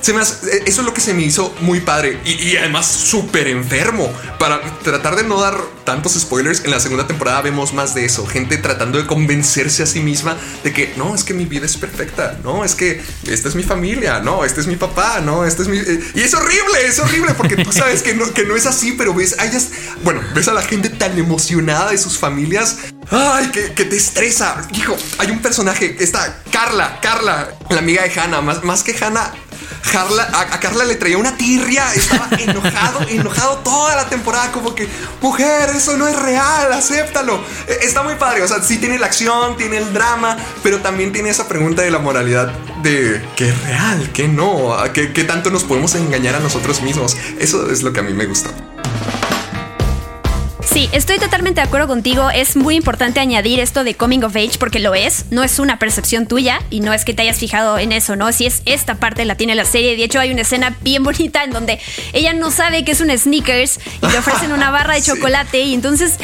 Se 0.00 0.12
me 0.12 0.22
eso 0.22 0.38
es 0.64 0.78
lo 0.78 0.94
que 0.94 1.00
se 1.00 1.14
me 1.14 1.22
hizo 1.22 1.52
muy 1.62 1.80
padre 1.80 2.20
y, 2.24 2.56
además 2.56 2.86
súper 2.86 3.48
enfermo. 3.48 4.08
Para 4.38 4.60
tratar 4.84 5.16
de 5.16 5.24
no 5.24 5.40
dar 5.40 5.58
tantos 5.86 6.12
spoilers, 6.12 6.64
en 6.64 6.70
la 6.70 6.80
segunda 6.80 7.06
temporada 7.06 7.40
vemos 7.40 7.72
más 7.72 7.94
de 7.94 8.04
eso. 8.04 8.26
Gente 8.26 8.58
tratando 8.58 8.98
de 8.98 9.06
convencerse 9.06 9.82
a 9.82 9.86
sí 9.86 10.00
misma 10.00 10.36
de 10.62 10.74
que 10.74 10.92
no, 10.98 11.14
es 11.14 11.24
que 11.24 11.32
mi 11.32 11.46
vida 11.46 11.64
es 11.64 11.78
perfecta. 11.78 12.38
No, 12.44 12.62
es 12.62 12.74
que 12.74 13.00
esta 13.26 13.48
es 13.48 13.54
mi 13.54 13.62
familia. 13.62 14.20
No, 14.20 14.44
este 14.44 14.60
es 14.60 14.66
mi 14.66 14.76
papá. 14.76 15.20
No, 15.20 15.46
este 15.46 15.62
es 15.62 15.68
mi. 15.68 15.78
Y 15.78 16.20
es 16.20 16.34
horrible, 16.34 16.86
es 16.86 16.98
horrible 16.98 17.32
porque 17.32 17.56
tú 17.56 17.72
sabes 17.72 18.02
que 18.02 18.12
no, 18.12 18.30
que 18.34 18.44
no 18.44 18.54
es 18.54 18.66
así, 18.66 18.92
pero 18.92 19.14
ves, 19.14 19.34
bueno, 20.04 20.20
ves 20.34 20.48
a 20.48 20.52
la 20.52 20.62
gente 20.62 20.90
tan 20.90 21.18
emocionada 21.18 21.92
de 21.92 21.96
sus 21.96 22.18
familias 22.18 22.76
Ay, 23.10 23.50
que, 23.50 23.84
te 23.84 23.96
estresa. 23.96 24.66
Hijo, 24.72 24.96
hay 25.18 25.30
un 25.30 25.40
personaje, 25.40 25.96
está 26.00 26.42
Carla, 26.50 26.98
Carla, 27.00 27.50
la 27.70 27.78
amiga 27.78 28.02
de 28.02 28.20
Hannah, 28.20 28.40
más, 28.40 28.64
más 28.64 28.82
que 28.82 28.92
Hannah. 28.92 29.32
A, 29.94 30.60
Carla 30.60 30.84
le 30.84 30.96
traía 30.96 31.18
una 31.18 31.36
tirria, 31.36 31.92
estaba 31.94 32.28
enojado, 32.38 33.00
enojado 33.08 33.58
toda 33.58 33.96
la 33.96 34.08
temporada, 34.08 34.52
como 34.52 34.74
que, 34.74 34.88
mujer, 35.20 35.70
eso 35.74 35.96
no 35.96 36.08
es 36.08 36.16
real, 36.16 36.72
acéptalo. 36.72 37.42
E, 37.68 37.84
está 37.84 38.02
muy 38.02 38.14
padre, 38.14 38.42
o 38.42 38.48
sea, 38.48 38.62
sí 38.62 38.78
tiene 38.78 38.98
la 38.98 39.06
acción, 39.06 39.56
tiene 39.56 39.78
el 39.78 39.92
drama, 39.92 40.36
pero 40.62 40.80
también 40.80 41.12
tiene 41.12 41.30
esa 41.30 41.48
pregunta 41.48 41.82
de 41.82 41.90
la 41.90 41.98
moralidad 41.98 42.52
de 42.82 43.24
qué 43.36 43.50
es 43.50 43.62
real, 43.62 44.10
qué 44.12 44.28
no, 44.28 44.76
qué, 44.92 45.12
qué 45.12 45.24
tanto 45.24 45.50
nos 45.50 45.64
podemos 45.64 45.94
engañar 45.94 46.34
a 46.34 46.40
nosotros 46.40 46.82
mismos. 46.82 47.16
Eso 47.38 47.70
es 47.70 47.82
lo 47.82 47.92
que 47.92 48.00
a 48.00 48.02
mí 48.02 48.12
me 48.12 48.26
gusta. 48.26 48.50
Sí, 50.76 50.90
estoy 50.92 51.18
totalmente 51.18 51.62
de 51.62 51.66
acuerdo 51.66 51.88
contigo. 51.88 52.28
Es 52.28 52.54
muy 52.54 52.76
importante 52.76 53.18
añadir 53.18 53.60
esto 53.60 53.82
de 53.82 53.94
coming 53.94 54.22
of 54.24 54.36
age 54.36 54.58
porque 54.58 54.78
lo 54.78 54.94
es. 54.94 55.24
No 55.30 55.42
es 55.42 55.58
una 55.58 55.78
percepción 55.78 56.26
tuya 56.26 56.60
y 56.68 56.80
no 56.80 56.92
es 56.92 57.06
que 57.06 57.14
te 57.14 57.22
hayas 57.22 57.38
fijado 57.38 57.78
en 57.78 57.92
eso, 57.92 58.14
¿no? 58.14 58.30
Si 58.30 58.44
es 58.44 58.60
esta 58.66 58.96
parte 58.96 59.24
la 59.24 59.36
tiene 59.36 59.54
la 59.54 59.64
serie. 59.64 59.96
De 59.96 60.04
hecho, 60.04 60.20
hay 60.20 60.32
una 60.32 60.42
escena 60.42 60.76
bien 60.82 61.02
bonita 61.02 61.44
en 61.44 61.52
donde 61.52 61.80
ella 62.12 62.34
no 62.34 62.50
sabe 62.50 62.84
que 62.84 62.92
es 62.92 63.00
un 63.00 63.08
sneakers 63.08 63.80
y 64.02 64.06
le 64.06 64.18
ofrecen 64.18 64.52
una 64.52 64.70
barra 64.70 64.96
de 64.96 65.02
chocolate 65.02 65.62
y 65.62 65.72
entonces, 65.72 66.18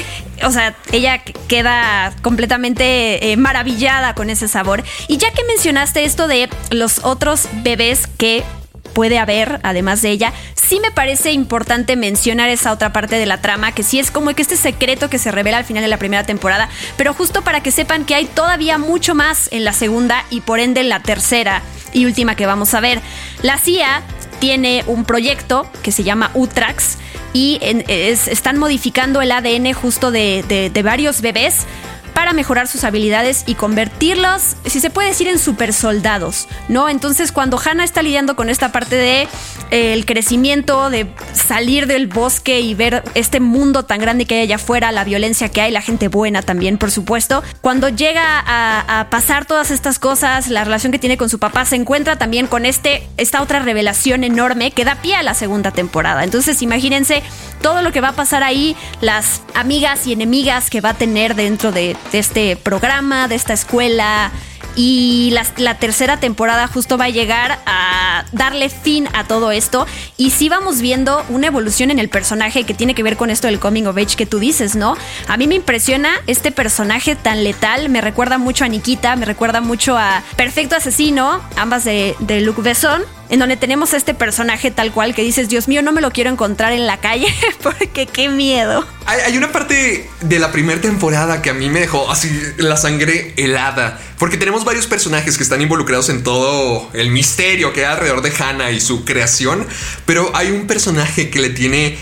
o 0.45 0.51
sea, 0.51 0.77
ella 0.93 1.23
queda 1.49 2.15
completamente 2.21 3.33
eh, 3.33 3.39
maravillada 3.39 4.15
con 4.15 4.29
ese 4.29 4.49
sabor. 4.49 4.85
Y 5.09 5.17
ya 5.17 5.31
que 5.31 5.45
mencionaste 5.45 6.05
esto 6.05 6.29
de 6.29 6.51
los 6.71 6.99
otros 7.05 7.49
bebés 7.63 8.07
que 8.19 8.45
puede 8.93 9.19
haber, 9.19 9.61
además 9.63 10.03
de 10.03 10.11
ella, 10.11 10.33
sí 10.55 10.81
me 10.81 10.91
parece 10.91 11.33
importante 11.33 11.97
mencionar 11.97 12.49
esa 12.49 12.73
otra 12.73 12.93
parte 12.93 13.17
de 13.17 13.27
la 13.27 13.41
trama, 13.41 13.73
que 13.73 13.83
sí 13.83 13.99
es 13.99 14.11
como 14.11 14.35
que 14.35 14.43
este 14.43 14.57
secreto 14.57 15.11
que 15.11 15.19
se 15.19 15.31
revela 15.31 15.59
al 15.59 15.65
final 15.65 15.83
de 15.83 15.89
la 15.89 15.99
primera 15.99 16.25
temporada, 16.25 16.69
pero 16.97 17.15
justo 17.15 17.43
para 17.43 17.63
que 17.63 17.71
sepan 17.71 18.05
que 18.05 18.15
hay 18.15 18.27
todavía 18.27 18.79
mucho 18.79 19.15
más 19.15 19.49
en 19.53 19.65
la 19.65 19.73
segunda 19.73 20.25
y 20.31 20.41
por 20.41 20.61
ende 20.61 20.81
en 20.81 20.89
la 20.89 21.01
tercera 21.01 21.63
y 21.93 22.07
última 22.07 22.37
que 22.37 22.47
vamos 22.47 22.75
a 22.75 22.81
ver. 22.81 23.01
La 23.43 23.59
CIA 23.59 24.03
tiene 24.39 24.83
un 24.87 25.05
proyecto 25.05 25.71
que 25.83 25.93
se 25.93 26.05
llama 26.05 26.31
Utrax 26.35 26.99
y 27.33 27.59
están 27.63 28.59
modificando 28.59 29.23
el 29.23 29.33
ADN 29.33 29.73
justo 29.73 30.11
de, 30.11 30.71
de 30.73 30.83
varios 30.83 31.21
bebés 31.21 31.67
para 32.15 32.33
mejorar 32.33 32.69
sus 32.69 32.85
habilidades 32.85 33.45
y 33.47 33.55
convertirlos, 33.55 34.57
si 34.67 34.81
se 34.81 34.91
puede 34.91 35.09
decir, 35.09 35.29
en 35.29 35.39
super 35.39 35.73
soldados, 35.73 36.49
¿no? 36.69 36.89
Entonces, 36.89 37.33
cuando 37.33 37.59
Hannah 37.59 37.85
está 37.85 38.03
lidiando 38.03 38.37
con 38.37 38.49
esta 38.49 38.73
parte 38.73 38.97
de 38.97 39.29
eh, 39.71 39.93
el 39.93 40.05
crecimiento, 40.05 40.91
de 40.91 41.07
salir 41.33 41.87
del 41.87 42.07
bosque 42.07 42.61
y 42.61 42.75
ver 42.75 43.03
este 43.15 43.41
mundo 43.41 43.85
tan 43.85 44.01
grande 44.01 44.27
que 44.27 44.35
hay 44.35 44.41
allá 44.43 44.57
afuera, 44.57 44.93
la 44.93 45.05
violencia 45.05 45.49
que 45.49 45.61
hay, 45.61 45.71
la 45.71 45.83
gente 45.83 46.09
buena 46.09 46.43
también, 46.43 46.79
por 46.79 46.91
supuesto, 46.91 47.43
cuando 47.61 47.89
llega 47.89 48.43
a, 48.47 49.09
pasar 49.11 49.47
todas 49.47 49.71
estas 49.71 49.99
cosas, 49.99 50.49
la 50.49 50.65
relación 50.65 50.93
que 50.93 50.99
tiene 50.99 51.17
con 51.17 51.29
su 51.29 51.39
papá, 51.39 51.65
se 51.65 51.77
encuentra 51.77 52.17
también 52.17 52.47
con 52.47 52.67
este, 52.67 53.07
esta 53.17 53.43
otra 53.43 53.61
revelación 53.61 54.25
enorme 54.25 54.71
que 54.71 54.85
da 54.85 54.97
pie 54.97 55.17
a 55.17 55.23
la 55.23 55.35
segunda 55.35 55.71
temporada. 55.71 56.25
Entonces, 56.25 56.63
imagínense 56.63 57.23
todo 57.63 57.83
lo 57.83 57.93
que 57.93 58.01
va 58.01 58.09
a 58.09 58.13
pasar 58.13 58.43
ahí, 58.43 58.77
las 59.01 59.43
amigas 59.55 60.07
y 60.07 60.13
enemigas 60.13 60.71
que 60.71 60.81
va 60.81 60.91
a 60.91 60.95
tener 60.95 61.35
dentro 61.35 61.73
de, 61.73 61.97
de 62.11 62.19
este 62.19 62.57
programa, 62.57 63.29
de 63.29 63.35
esta 63.35 63.53
escuela, 63.53 64.33
y 64.75 65.35
la, 65.59 65.75
tercera 65.75 66.19
temporada 66.19 66.67
justo 66.67 66.97
va 66.97 67.07
a 67.07 67.11
llegar 67.11 67.59
a 67.67 68.25
darle 68.33 68.71
fin 68.71 69.09
a 69.13 69.25
todo 69.25 69.51
esto. 69.51 69.87
Y 70.17 70.31
sí 70.31 70.49
vamos 70.49 70.81
viendo 70.81 71.25
una 71.29 71.49
evolución 71.49 71.91
en 71.91 71.99
el 71.99 72.09
personaje 72.09 72.65
que 72.65 72.75
tiene 72.75 72.95
que 72.95 73.03
ver 73.03 73.17
con 73.17 73.31
esto 73.31 73.49
del 73.49 73.59
coming 73.59 73.85
of 73.85 73.97
age 73.97 74.17
que 74.17 74.27
tú 74.27 74.39
dices, 74.39 74.75
¿no? 74.75 74.97
A 75.29 75.37
mí 75.37 75.47
me 75.47 75.55
impresiona 75.55 76.11
este 76.27 76.53
personaje 76.53 77.17
tan 77.17 77.45
letal. 77.45 77.89
Me 77.89 78.01
recuerda 78.01 78.39
mucho 78.39 78.65
a 78.65 78.69
Nikita, 78.69 79.17
me 79.17 79.27
recuerda 79.27 79.61
mucho 79.61 79.97
a 79.99 80.23
Perfecto 80.37 80.77
Asesino, 80.77 81.41
ambas 81.57 81.85
de, 81.85 82.17
de 82.21 82.41
Luc 82.41 82.63
Besson 82.63 83.03
en 83.29 83.39
donde 83.39 83.57
tenemos 83.57 83.95
a 83.95 83.97
este 83.97 84.15
personaje 84.15 84.71
tal 84.71 84.93
cual 84.93 85.15
que 85.15 85.23
dices, 85.23 85.49
Dios 85.49 85.69
mío, 85.69 85.83
no 85.83 85.93
me 85.93 86.01
lo 86.01 86.11
quiero 86.11 86.31
encontrar 86.31 86.73
en 86.73 86.87
la 86.87 87.01
calle 87.01 87.27
porque 87.63 88.07
qué 88.07 88.29
miedo. 88.29 88.87
Hay, 89.07 89.37
una 89.37 89.51
parte 89.51 90.09
de 90.21 90.39
la 90.39 90.53
primera 90.53 90.81
temporada 90.81 91.43
que 91.43 91.51
a 91.51 91.55
mí 91.55 91.69
me 91.69 91.81
dejó 91.81 92.11
así 92.11 92.31
la 92.59 92.77
sangre 92.77 93.35
helada, 93.37 93.99
porque 94.19 94.37
tenemos 94.37 94.65
varios 94.65 94.87
personajes 94.87 95.37
que 95.37 95.43
están 95.43 95.61
involucrados 95.61 96.09
en 96.09 96.23
todo 96.23 96.89
el 96.93 97.11
misterio 97.11 97.73
que 97.73 97.85
hay 97.85 97.93
alrededor 97.93 98.23
de 98.23 98.33
Hannah 98.33 98.71
y 98.71 98.81
su 98.81 99.05
creación, 99.05 99.67
pero 100.07 100.31
hay 100.35 100.51
un 100.51 100.67
personaje 100.67 101.31
que 101.31 101.41
le 101.41 101.51
tiene... 101.51 101.99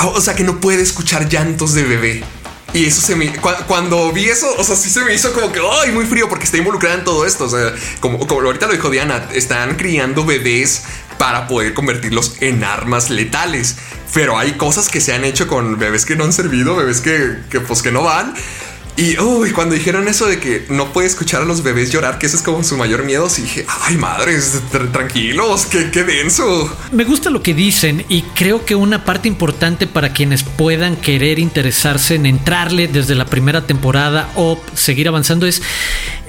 O 0.00 0.20
sea, 0.20 0.36
que 0.36 0.44
no 0.44 0.60
puede 0.60 0.80
escuchar 0.80 1.28
llantos 1.28 1.74
de 1.74 1.82
bebé. 1.82 2.22
Y 2.72 2.86
eso 2.86 3.00
se 3.00 3.16
me. 3.16 3.32
Cuando 3.66 4.12
vi 4.12 4.26
eso, 4.26 4.46
o 4.56 4.64
sea, 4.64 4.76
sí 4.76 4.90
se 4.90 5.04
me 5.04 5.14
hizo 5.14 5.32
como 5.32 5.52
que, 5.52 5.60
¡ay! 5.60 5.92
Muy 5.92 6.06
frío 6.06 6.28
porque 6.28 6.44
está 6.44 6.56
involucrada 6.56 6.96
en 6.96 7.04
todo 7.04 7.26
esto. 7.26 7.44
O 7.44 7.48
sea, 7.48 7.74
como, 8.00 8.18
como 8.26 8.42
ahorita 8.42 8.66
lo 8.66 8.72
dijo 8.72 8.90
Diana, 8.90 9.28
están 9.32 9.76
criando 9.76 10.24
bebés 10.24 10.82
para 11.18 11.48
poder 11.48 11.74
convertirlos 11.74 12.36
en 12.40 12.64
armas 12.64 13.10
letales. 13.10 13.76
Pero 14.14 14.38
hay 14.38 14.52
cosas 14.52 14.88
que 14.88 15.00
se 15.00 15.12
han 15.12 15.24
hecho 15.24 15.46
con 15.46 15.78
bebés 15.78 16.04
que 16.04 16.16
no 16.16 16.24
han 16.24 16.32
servido, 16.32 16.76
bebés 16.76 17.00
que, 17.00 17.38
que 17.50 17.60
pues 17.60 17.82
que 17.82 17.92
no 17.92 18.02
van. 18.02 18.34
Y 19.00 19.18
uy, 19.18 19.52
cuando 19.52 19.74
dijeron 19.74 20.08
eso 20.08 20.26
de 20.26 20.38
que 20.38 20.66
no 20.68 20.92
puede 20.92 21.08
escuchar 21.08 21.40
a 21.40 21.46
los 21.46 21.62
bebés 21.62 21.90
llorar, 21.90 22.18
que 22.18 22.26
ese 22.26 22.36
es 22.36 22.42
como 22.42 22.62
su 22.62 22.76
mayor 22.76 23.02
miedo, 23.02 23.30
sí 23.30 23.40
dije, 23.40 23.64
ay 23.86 23.96
madres, 23.96 24.60
tranquilos, 24.92 25.64
qué, 25.64 25.90
qué 25.90 26.04
denso. 26.04 26.70
Me 26.92 27.04
gusta 27.04 27.30
lo 27.30 27.42
que 27.42 27.54
dicen 27.54 28.04
y 28.10 28.20
creo 28.20 28.66
que 28.66 28.74
una 28.74 29.06
parte 29.06 29.26
importante 29.26 29.86
para 29.86 30.12
quienes 30.12 30.42
puedan 30.42 30.96
querer 30.96 31.38
interesarse 31.38 32.16
en 32.16 32.26
entrarle 32.26 32.88
desde 32.88 33.14
la 33.14 33.24
primera 33.24 33.66
temporada 33.66 34.30
o 34.34 34.60
seguir 34.74 35.08
avanzando 35.08 35.46
es 35.46 35.62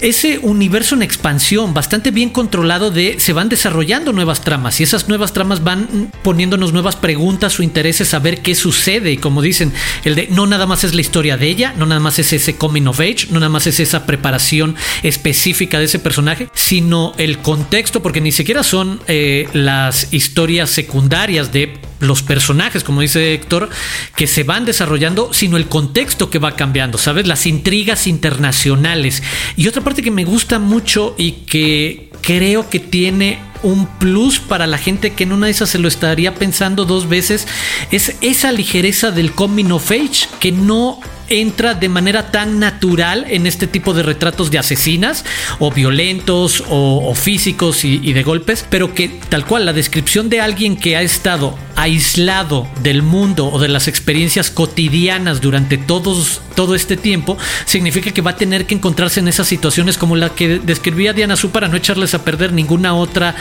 ese 0.02 0.40
universo 0.40 0.96
en 0.96 1.04
expansión, 1.04 1.74
bastante 1.74 2.10
bien 2.10 2.30
controlado 2.30 2.90
de 2.90 3.20
se 3.20 3.34
van 3.34 3.50
desarrollando 3.50 4.14
nuevas 4.14 4.42
tramas 4.42 4.80
y 4.80 4.84
esas 4.84 5.08
nuevas 5.08 5.32
tramas 5.32 5.64
van 5.64 6.12
poniéndonos 6.24 6.74
nuevas 6.74 6.96
preguntas 6.96 7.60
o 7.60 7.64
intereses, 7.64 8.08
saber 8.08 8.42
qué 8.42 8.56
sucede 8.56 9.12
y 9.12 9.18
como 9.18 9.42
dicen, 9.42 9.72
el 10.04 10.16
de 10.16 10.28
no 10.32 10.48
nada 10.48 10.66
más 10.66 10.84
es 10.84 10.96
la 10.96 11.02
historia 11.02 11.38
de 11.38 11.48
ella, 11.48 11.76
no 11.78 11.86
nada 11.86 12.00
más 12.00 12.18
es 12.18 12.34
ese 12.34 12.56
coming 12.62 12.86
of 12.86 13.00
age, 13.00 13.26
no 13.32 13.40
nada 13.40 13.50
más 13.50 13.66
es 13.66 13.80
esa 13.80 14.06
preparación 14.06 14.76
específica 15.02 15.80
de 15.80 15.86
ese 15.86 15.98
personaje, 15.98 16.48
sino 16.54 17.12
el 17.18 17.40
contexto, 17.40 18.04
porque 18.04 18.22
ni 18.22 18.32
siquiera 18.32 18.62
son 18.62 19.02
eh, 19.08 19.50
las 19.54 20.14
historias 20.14 20.70
secundarias 20.70 21.52
de 21.52 21.74
los 22.02 22.22
personajes, 22.22 22.84
como 22.84 23.02
dice 23.02 23.34
Héctor, 23.34 23.72
que 24.16 24.28
se 24.28 24.44
van 24.44 24.66
desarrollando, 24.66 25.34
sino 25.34 25.58
el 25.58 25.70
contexto 25.70 26.30
que 26.30 26.38
va 26.38 26.56
cambiando, 26.56 27.00
¿sabes? 27.00 27.26
Las 27.26 27.48
intrigas 27.48 28.06
internacionales. 28.06 29.24
Y 29.58 29.68
otra 29.68 29.84
parte 29.84 30.04
que 30.04 30.12
me 30.12 30.24
gusta 30.24 30.60
mucho 30.60 31.16
y 31.18 31.32
que 31.48 32.12
creo 32.22 32.70
que 32.70 32.78
tiene 32.78 33.40
un 33.64 33.88
plus 33.98 34.40
para 34.40 34.68
la 34.68 34.78
gente 34.78 35.14
que 35.14 35.24
en 35.24 35.32
una 35.32 35.48
de 35.48 35.52
esas 35.52 35.72
se 35.72 35.80
lo 35.80 35.88
estaría 35.88 36.36
pensando 36.36 36.86
dos 36.86 37.10
veces 37.10 37.48
es 37.92 38.16
esa 38.22 38.52
ligereza 38.52 39.10
del 39.10 39.34
coming 39.34 39.72
of 39.72 39.92
age 39.92 40.28
que 40.40 40.52
no 40.52 41.00
entra 41.32 41.74
de 41.74 41.90
manera 41.90 42.32
tan 42.32 42.60
natural 42.60 43.26
en 43.30 43.48
este 43.48 43.68
tipo 43.68 43.94
de 43.94 44.04
retratos 44.04 44.52
de 44.52 44.60
asesinas 44.60 45.26
o 45.60 45.72
violentos 45.72 46.64
o, 46.70 47.14
físicos 47.16 47.86
y, 47.86 48.14
de 48.14 48.24
golpes, 48.24 48.66
pero 48.70 48.94
que 48.94 49.10
tal 49.30 49.46
cual 49.46 49.66
la 49.66 49.74
descripción 49.74 50.30
de 50.30 50.42
alguien 50.42 50.78
que 50.78 50.98
ha 50.98 51.02
estado 51.02 51.58
aislado 51.76 52.68
del 52.82 53.02
mundo 53.02 53.48
o 53.48 53.60
de 53.60 53.68
las 53.68 53.88
experiencias 53.88 54.52
cotidianas 54.52 55.42
durante 55.42 55.78
todos, 55.78 56.42
todo 56.62 56.76
este 56.76 56.96
tiempo 56.96 57.40
significa 57.66 58.12
que 58.12 58.22
va 58.22 58.32
a 58.32 58.36
tener 58.36 58.68
que 58.68 58.76
encontrarse 58.76 59.20
en 59.20 59.28
esas 59.28 59.48
situaciones 59.48 59.98
como 59.98 60.16
la 60.16 60.30
que 60.30 60.60
describía 60.60 61.12
Diana 61.12 61.36
Su 61.36 61.50
para 61.50 61.68
no 61.68 61.76
echarles 61.76 62.14
a 62.14 62.24
perder 62.24 62.54
ninguna 62.54 62.94
otra 62.94 63.36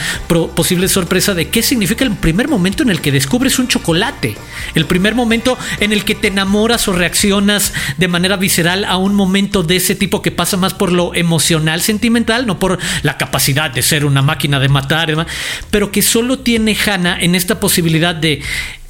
posible 0.55 0.87
sorpresa 0.87 1.35
de 1.35 1.47
qué 1.49 1.61
significa 1.61 2.03
el 2.03 2.15
primer 2.15 2.47
momento 2.47 2.81
en 2.81 2.89
el 2.89 2.99
que 2.99 3.11
descubres 3.11 3.59
un 3.59 3.67
chocolate, 3.67 4.35
el 4.73 4.87
primer 4.87 5.13
momento 5.13 5.55
en 5.79 5.93
el 5.93 6.03
que 6.03 6.15
te 6.15 6.29
enamoras 6.29 6.87
o 6.87 6.93
reaccionas 6.93 7.73
de 7.97 8.07
manera 8.07 8.37
visceral 8.37 8.85
a 8.85 8.97
un 8.97 9.13
momento 9.13 9.61
de 9.61 9.75
ese 9.75 9.93
tipo 9.93 10.23
que 10.23 10.31
pasa 10.31 10.57
más 10.57 10.73
por 10.73 10.91
lo 10.91 11.13
emocional, 11.13 11.81
sentimental, 11.83 12.47
no 12.47 12.57
por 12.57 12.79
la 13.03 13.17
capacidad 13.17 13.69
de 13.69 13.83
ser 13.83 14.03
una 14.03 14.23
máquina 14.23 14.59
de 14.59 14.67
matar, 14.67 15.27
pero 15.69 15.91
que 15.91 16.01
solo 16.01 16.39
tiene 16.39 16.75
Hannah 16.75 17.19
en 17.19 17.35
esta 17.35 17.59
posibilidad 17.59 18.15
de 18.15 18.41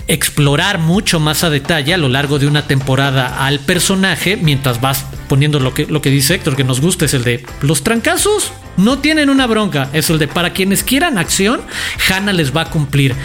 explorar 0.07 0.79
mucho 0.79 1.19
más 1.19 1.43
a 1.43 1.49
detalle 1.49 1.93
a 1.93 1.97
lo 1.97 2.09
largo 2.09 2.39
de 2.39 2.47
una 2.47 2.67
temporada 2.67 3.45
al 3.45 3.59
personaje 3.59 4.37
mientras 4.37 4.81
vas 4.81 5.05
poniendo 5.27 5.59
lo 5.59 5.73
que, 5.73 5.85
lo 5.85 6.01
que 6.01 6.09
dice 6.09 6.35
Héctor 6.35 6.55
que 6.55 6.63
nos 6.63 6.81
gusta 6.81 7.05
es 7.05 7.13
el 7.13 7.23
de 7.23 7.45
los 7.61 7.83
trancazos 7.83 8.51
no 8.77 8.99
tienen 8.99 9.29
una 9.29 9.47
bronca. 9.47 9.89
Es 9.93 10.09
el 10.09 10.19
de 10.19 10.27
para 10.27 10.53
quienes 10.53 10.83
quieran 10.83 11.17
acción, 11.17 11.61
Hannah 12.09 12.33
les 12.33 12.55
va 12.55 12.61
a 12.61 12.69
cumplir. 12.69 13.15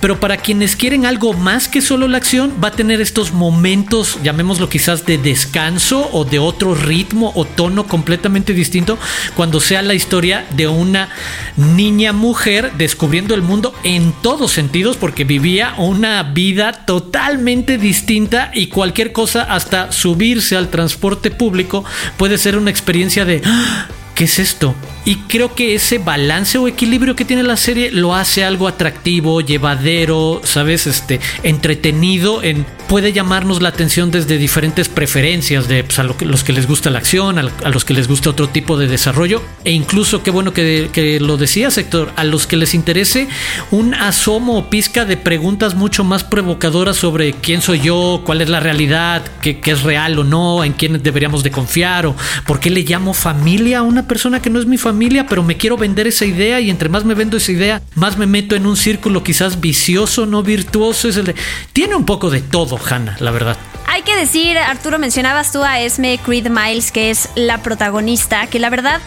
Pero 0.00 0.20
para 0.20 0.36
quienes 0.36 0.76
quieren 0.76 1.06
algo 1.06 1.32
más 1.32 1.68
que 1.68 1.80
solo 1.80 2.08
la 2.08 2.18
acción, 2.18 2.54
va 2.62 2.68
a 2.68 2.72
tener 2.72 3.00
estos 3.00 3.32
momentos, 3.32 4.18
llamémoslo 4.22 4.68
quizás 4.68 5.06
de 5.06 5.18
descanso 5.18 6.08
o 6.12 6.24
de 6.24 6.38
otro 6.38 6.74
ritmo 6.74 7.32
o 7.34 7.44
tono 7.44 7.86
completamente 7.86 8.52
distinto, 8.52 8.98
cuando 9.36 9.60
sea 9.60 9.82
la 9.82 9.94
historia 9.94 10.46
de 10.56 10.68
una 10.68 11.08
niña 11.56 12.12
mujer 12.12 12.72
descubriendo 12.76 13.34
el 13.34 13.42
mundo 13.42 13.74
en 13.84 14.12
todos 14.22 14.52
sentidos, 14.52 14.96
porque 14.96 15.24
vivía 15.24 15.74
una 15.78 16.22
vida 16.22 16.72
totalmente 16.72 17.78
distinta 17.78 18.50
y 18.54 18.68
cualquier 18.68 19.12
cosa, 19.12 19.42
hasta 19.42 19.92
subirse 19.92 20.56
al 20.56 20.68
transporte 20.68 21.30
público, 21.30 21.84
puede 22.16 22.38
ser 22.38 22.56
una 22.56 22.70
experiencia 22.70 23.24
de... 23.24 23.42
¡Ah! 23.44 23.88
¿Qué 24.14 24.24
es 24.24 24.38
esto? 24.38 24.74
Y 25.04 25.16
creo 25.16 25.54
que 25.54 25.74
ese 25.74 25.98
balance 25.98 26.58
o 26.58 26.68
equilibrio 26.68 27.14
que 27.14 27.24
tiene 27.24 27.42
la 27.42 27.56
serie 27.56 27.90
lo 27.90 28.14
hace 28.14 28.44
algo 28.44 28.68
atractivo, 28.68 29.40
llevadero, 29.40 30.40
¿sabes? 30.44 30.86
Este, 30.86 31.20
entretenido, 31.42 32.42
en, 32.42 32.64
puede 32.88 33.12
llamarnos 33.12 33.60
la 33.60 33.70
atención 33.70 34.10
desde 34.10 34.38
diferentes 34.38 34.88
preferencias 34.88 35.68
de 35.68 35.84
pues, 35.84 35.98
a 35.98 36.04
los 36.04 36.44
que 36.44 36.52
les 36.52 36.66
gusta 36.66 36.90
la 36.90 36.98
acción, 36.98 37.38
a, 37.38 37.68
los 37.68 37.84
que 37.84 37.94
les 37.94 38.08
gusta 38.08 38.30
otro 38.30 38.48
tipo 38.48 38.76
de 38.76 38.86
desarrollo 38.86 39.42
e 39.64 39.72
incluso, 39.72 40.22
qué 40.22 40.30
bueno 40.30 40.52
que, 40.52 41.18
lo 41.20 41.36
decías 41.36 41.76
Héctor, 41.76 42.12
a 42.16 42.24
los 42.24 42.46
que 42.46 42.56
les 42.56 42.74
interese 42.74 43.28
un 43.70 43.94
asomo 43.94 44.58
o 44.58 44.70
pizca 44.70 45.04
de 45.04 45.16
preguntas 45.16 45.74
mucho 45.74 46.04
más 46.04 46.24
provocadoras 46.24 46.96
sobre 46.96 47.32
quién 47.32 47.62
soy 47.62 47.80
yo, 47.80 48.22
cuál 48.24 48.40
es 48.40 48.48
la 48.48 48.60
realidad, 48.60 49.22
qué, 49.42 49.60
qué 49.60 49.72
es 49.72 49.82
real 49.82 50.18
o 50.18 50.24
no, 50.24 50.64
en 50.64 50.72
quién 50.72 51.02
deberíamos 51.02 51.42
de 51.42 51.50
confiar 51.50 52.06
o 52.06 52.16
por 52.46 52.60
qué 52.60 52.70
le 52.70 52.82
llamo 52.82 53.14
familia 53.14 53.80
a 53.80 53.82
una 53.82 54.06
persona 54.06 54.40
que 54.40 54.50
no 54.50 54.58
es 54.58 54.66
mi 54.66 54.78
familia, 54.78 54.93
pero 55.28 55.42
me 55.42 55.56
quiero 55.56 55.76
vender 55.76 56.06
esa 56.06 56.24
idea 56.24 56.60
y 56.60 56.70
entre 56.70 56.88
más 56.88 57.04
me 57.04 57.14
vendo 57.14 57.36
esa 57.36 57.52
idea, 57.52 57.82
más 57.94 58.16
me 58.16 58.26
meto 58.26 58.54
en 58.54 58.66
un 58.66 58.76
círculo 58.76 59.22
quizás 59.22 59.60
vicioso, 59.60 60.26
no 60.26 60.42
virtuoso. 60.42 61.08
Es 61.08 61.16
el 61.16 61.34
Tiene 61.72 61.94
un 61.94 62.04
poco 62.04 62.30
de 62.30 62.40
todo, 62.40 62.78
Hannah, 62.78 63.16
la 63.20 63.30
verdad. 63.30 63.56
Hay 63.86 64.02
que 64.02 64.16
decir, 64.16 64.56
Arturo, 64.58 64.98
mencionabas 64.98 65.52
tú 65.52 65.62
a 65.62 65.80
Esme 65.80 66.18
Creed 66.18 66.48
Miles, 66.48 66.90
que 66.90 67.10
es 67.10 67.28
la 67.34 67.62
protagonista, 67.62 68.46
que 68.46 68.58
la 68.58 68.70
verdad 68.70 69.00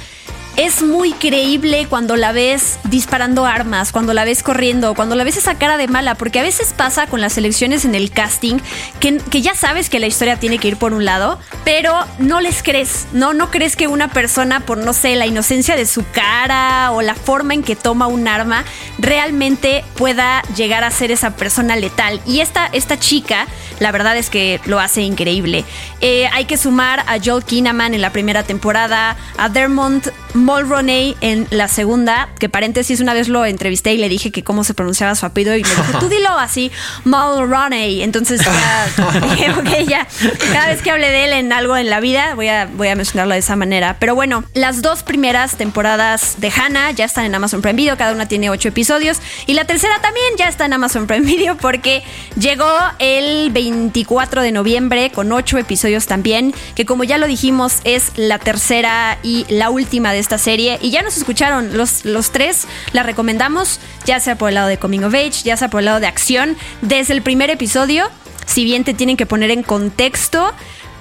es 0.57 0.81
muy 0.81 1.13
creíble 1.13 1.85
cuando 1.87 2.15
la 2.15 2.31
ves 2.31 2.79
disparando 2.85 3.45
armas, 3.45 3.91
cuando 3.91 4.15
la 4.15 4.25
ves 4.25 4.41
corriendo, 4.41 4.95
cuando 4.95 5.15
la 5.15 5.23
ves 5.23 5.37
esa 5.37 5.55
cara 5.55 5.77
de 5.77 5.87
mala, 5.87 6.15
porque 6.15 6.39
a 6.39 6.43
veces 6.43 6.73
pasa 6.75 7.05
con 7.05 7.21
las 7.21 7.37
elecciones 7.37 7.85
en 7.85 7.93
el 7.93 8.09
casting 8.09 8.57
que, 8.99 9.17
que, 9.17 9.43
ya 9.43 9.53
sabes 9.53 9.89
que 9.89 9.99
la 9.99 10.07
historia 10.07 10.39
tiene 10.39 10.57
que 10.57 10.69
ir 10.69 10.77
por 10.77 10.93
un 10.93 11.05
lado, 11.05 11.39
pero 11.63 11.95
no 12.17 12.41
les 12.41 12.63
crees, 12.63 13.05
¿no? 13.13 13.35
No 13.35 13.51
crees 13.51 13.75
que 13.75 13.87
una 13.87 14.07
persona, 14.07 14.61
por 14.61 14.79
no 14.79 14.93
sé, 14.93 15.15
la 15.15 15.27
inocencia 15.27 15.75
de 15.75 15.85
su 15.85 16.03
cara 16.11 16.91
o 16.91 17.03
la 17.03 17.13
forma 17.13 17.53
en 17.53 17.61
que 17.61 17.75
toma 17.75 18.07
un 18.07 18.27
arma, 18.27 18.65
realmente 18.97 19.85
pueda 19.95 20.41
llegar 20.55 20.83
a 20.83 20.89
ser 20.89 21.11
esa 21.11 21.35
persona 21.35 21.75
letal. 21.75 22.19
Y 22.25 22.39
esta, 22.39 22.65
esta 22.65 22.97
chica, 22.97 23.45
la 23.79 23.91
verdad 23.91 24.17
es 24.17 24.31
que 24.31 24.59
lo 24.65 24.79
hace 24.79 25.01
increíble. 25.01 25.65
Eh, 26.01 26.27
hay 26.33 26.45
que 26.45 26.57
sumar 26.57 27.01
a 27.01 27.17
Joel 27.23 27.43
Kinnaman 27.43 27.93
en 27.93 28.01
la 28.01 28.11
primera 28.11 28.41
temporada, 28.41 29.15
a 29.37 29.49
Dermont 29.49 30.07
Mulroney 30.47 31.17
en 31.19 31.45
la 31.49 31.67
segunda, 31.67 32.29
que 32.39 32.47
paréntesis, 32.47 33.01
una 33.01 33.13
vez 33.13 33.27
lo 33.27 33.43
entrevisté 33.45 33.93
y 33.93 33.97
le 33.97 34.07
dije 34.07 34.31
que 34.31 34.45
cómo 34.45 34.63
se 34.63 34.73
pronunciaba 34.73 35.13
su 35.13 35.25
apellido 35.25 35.57
y 35.57 35.61
me 35.61 35.67
dijo, 35.67 35.99
tú 35.99 36.07
dilo 36.07 36.29
así, 36.39 36.71
Mulroney. 37.03 38.01
Entonces 38.01 38.39
ya 38.45 39.19
dije, 39.27 39.51
ok, 39.57 39.89
ya, 39.89 40.07
cada 40.53 40.67
vez 40.67 40.81
que 40.81 40.89
hable 40.89 41.09
de 41.11 41.25
él 41.25 41.33
en 41.33 41.51
algo 41.51 41.75
en 41.75 41.89
la 41.89 41.99
vida, 41.99 42.33
voy 42.35 42.47
a, 42.47 42.65
voy 42.65 42.87
a 42.87 42.95
mencionarlo 42.95 43.33
de 43.33 43.41
esa 43.41 43.57
manera. 43.57 43.97
Pero 43.99 44.15
bueno, 44.15 44.45
las 44.53 44.81
dos 44.81 45.03
primeras 45.03 45.57
temporadas 45.57 46.35
de 46.39 46.49
Hannah 46.49 46.91
ya 46.91 47.03
están 47.03 47.25
en 47.25 47.35
Amazon 47.35 47.61
Prime 47.61 47.75
Video, 47.75 47.97
cada 47.97 48.13
una 48.13 48.29
tiene 48.29 48.49
ocho 48.49 48.69
episodios. 48.69 49.17
Y 49.47 49.53
la 49.53 49.65
tercera 49.65 49.99
también 50.01 50.27
ya 50.37 50.47
está 50.47 50.63
en 50.63 50.71
Amazon 50.71 51.07
Prime 51.07 51.25
Video 51.25 51.57
porque 51.57 52.03
llegó 52.39 52.71
el 52.99 53.51
24 53.51 54.43
de 54.43 54.53
noviembre 54.53 55.11
con 55.11 55.29
ocho 55.33 55.57
episodios 55.57 56.07
también, 56.07 56.53
que 56.73 56.85
como 56.85 57.03
ya 57.03 57.17
lo 57.17 57.27
dijimos 57.27 57.81
es 57.83 58.13
la 58.15 58.39
tercera 58.39 59.17
y 59.23 59.45
la 59.49 59.69
última 59.69 60.13
de 60.13 60.19
esta 60.19 60.36
serie. 60.37 60.79
Y 60.81 60.91
ya 60.91 61.01
nos 61.01 61.17
escucharon 61.17 61.77
los, 61.77 62.05
los 62.05 62.31
tres, 62.31 62.67
la 62.93 63.03
recomendamos, 63.03 63.79
ya 64.05 64.19
sea 64.19 64.37
por 64.37 64.49
el 64.49 64.55
lado 64.55 64.67
de 64.67 64.77
Coming 64.77 65.03
of 65.03 65.13
Age, 65.13 65.43
ya 65.43 65.57
sea 65.57 65.69
por 65.69 65.79
el 65.79 65.85
lado 65.85 65.99
de 65.99 66.07
acción. 66.07 66.57
Desde 66.81 67.13
el 67.13 67.21
primer 67.21 67.49
episodio, 67.49 68.09
si 68.45 68.63
bien 68.63 68.83
te 68.83 68.93
tienen 68.93 69.17
que 69.17 69.25
poner 69.25 69.51
en 69.51 69.63
contexto, 69.63 70.53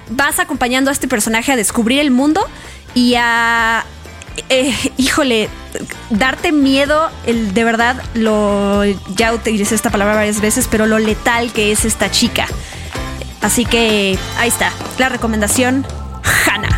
vas 0.09 0.39
acompañando 0.39 0.89
a 0.89 0.93
este 0.93 1.07
personaje 1.07 1.51
a 1.51 1.55
descubrir 1.55 1.99
el 1.99 2.11
mundo 2.11 2.41
y 2.93 3.15
a 3.15 3.85
eh, 4.49 4.73
híjole, 4.97 5.49
darte 6.09 6.51
miedo, 6.51 7.09
el, 7.25 7.53
de 7.53 7.63
verdad, 7.63 8.01
lo, 8.13 8.83
ya 9.15 9.33
utilicé 9.33 9.75
esta 9.75 9.89
palabra 9.89 10.15
varias 10.15 10.41
veces, 10.41 10.67
pero 10.69 10.85
lo 10.85 10.99
letal 10.99 11.51
que 11.51 11.71
es 11.71 11.85
esta 11.85 12.11
chica. 12.11 12.47
Así 13.41 13.65
que 13.65 14.17
ahí 14.37 14.49
está, 14.49 14.71
la 14.97 15.09
recomendación, 15.09 15.85
Hannah. 16.45 16.76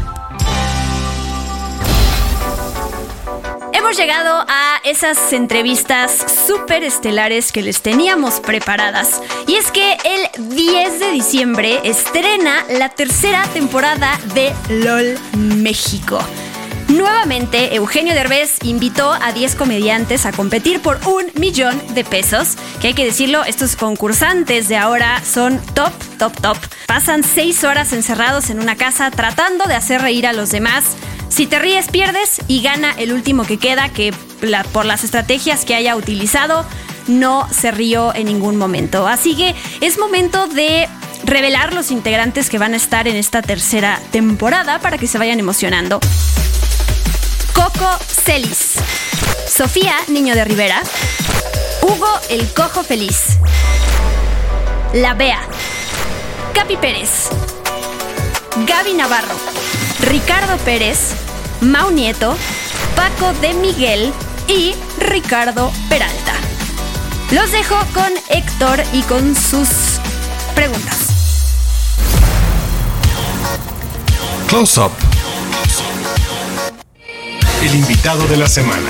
Hemos 3.90 3.98
llegado 3.98 4.46
a 4.48 4.80
esas 4.84 5.34
entrevistas 5.34 6.24
súper 6.46 6.84
estelares 6.84 7.52
que 7.52 7.64
les 7.64 7.82
teníamos 7.82 8.40
preparadas. 8.40 9.20
Y 9.48 9.56
es 9.56 9.72
que 9.72 9.98
el 10.06 10.48
10 10.56 11.00
de 11.00 11.10
diciembre 11.10 11.80
estrena 11.84 12.64
la 12.70 12.90
tercera 12.90 13.42
temporada 13.52 14.20
de 14.36 14.54
LOL 14.70 15.18
México. 15.40 16.20
Nuevamente, 16.88 17.74
Eugenio 17.74 18.14
Derbez 18.14 18.60
invitó 18.62 19.12
a 19.12 19.32
10 19.32 19.56
comediantes 19.56 20.28
a 20.28 20.34
competir 20.34 20.84
por 20.84 21.00
un 21.08 21.26
millón 21.34 21.82
de 21.96 22.04
pesos. 22.04 22.58
Que 22.80 22.90
hay 22.90 22.94
que 22.94 23.06
decirlo, 23.06 23.44
estos 23.44 23.76
concursantes 23.76 24.68
de 24.68 24.78
ahora 24.78 25.20
son 25.26 25.60
top, 25.74 25.94
top, 26.20 26.40
top. 26.40 26.58
Pasan 26.86 27.24
6 27.24 27.64
horas 27.64 27.92
encerrados 27.92 28.52
en 28.52 28.60
una 28.60 28.76
casa 28.76 29.10
tratando 29.10 29.66
de 29.66 29.74
hacer 29.74 30.00
reír 30.00 30.28
a 30.28 30.34
los 30.34 30.52
demás 30.52 30.96
si 31.30 31.48
te 31.48 31.60
ríes, 31.60 31.88
pierdes 31.88 32.42
y 32.48 32.62
gana 32.62 32.94
el 32.98 33.14
último 33.14 33.46
que 33.46 33.58
queda, 33.58 33.90
que 33.90 34.14
por 34.74 34.86
las 34.86 35.04
estrategias 35.04 35.66
que 35.66 35.76
haya 35.76 35.96
utilizado, 35.96 36.66
no 37.08 37.48
se 37.52 37.72
rió 37.72 38.14
en 38.14 38.26
ningún 38.26 38.58
momento. 38.58 39.08
Así 39.08 39.36
que 39.36 39.56
es 39.82 39.98
momento 39.98 40.48
de 40.48 40.88
revelar 41.24 41.74
los 41.74 41.92
integrantes 41.92 42.50
que 42.50 42.58
van 42.58 42.74
a 42.74 42.78
estar 42.78 43.08
en 43.08 43.16
esta 43.16 43.42
tercera 43.42 44.00
temporada 44.12 44.80
para 44.80 44.98
que 44.98 45.08
se 45.08 45.18
vayan 45.18 45.40
emocionando. 45.40 46.00
Coco 47.54 47.90
Celis. 48.06 48.74
Sofía, 49.48 49.96
niño 50.08 50.36
de 50.36 50.46
Rivera. 50.46 50.82
Hugo, 51.82 52.08
el 52.30 52.48
cojo 52.54 52.84
feliz. 52.84 53.38
La 54.94 55.14
Bea. 55.14 55.42
Capi 56.54 56.78
Pérez. 56.78 57.30
Gaby 58.66 58.94
Navarro. 58.94 59.36
Ricardo 60.02 60.58
Pérez, 60.64 61.16
Mau 61.62 61.92
Nieto, 61.92 62.36
Paco 62.96 63.34
de 63.42 63.54
Miguel 63.54 64.14
y 64.48 64.74
Ricardo 64.98 65.72
Peralta. 65.90 66.34
Los 67.32 67.52
dejo 67.52 67.76
con 67.94 68.12
Héctor 68.30 68.82
y 68.94 69.02
con 69.04 69.36
sus 69.36 69.68
preguntas. 70.56 70.98
Close 74.48 74.80
Up. 74.80 74.92
El 77.62 77.76
invitado 77.76 78.26
de 78.28 78.38
la 78.38 78.48
semana. 78.48 78.90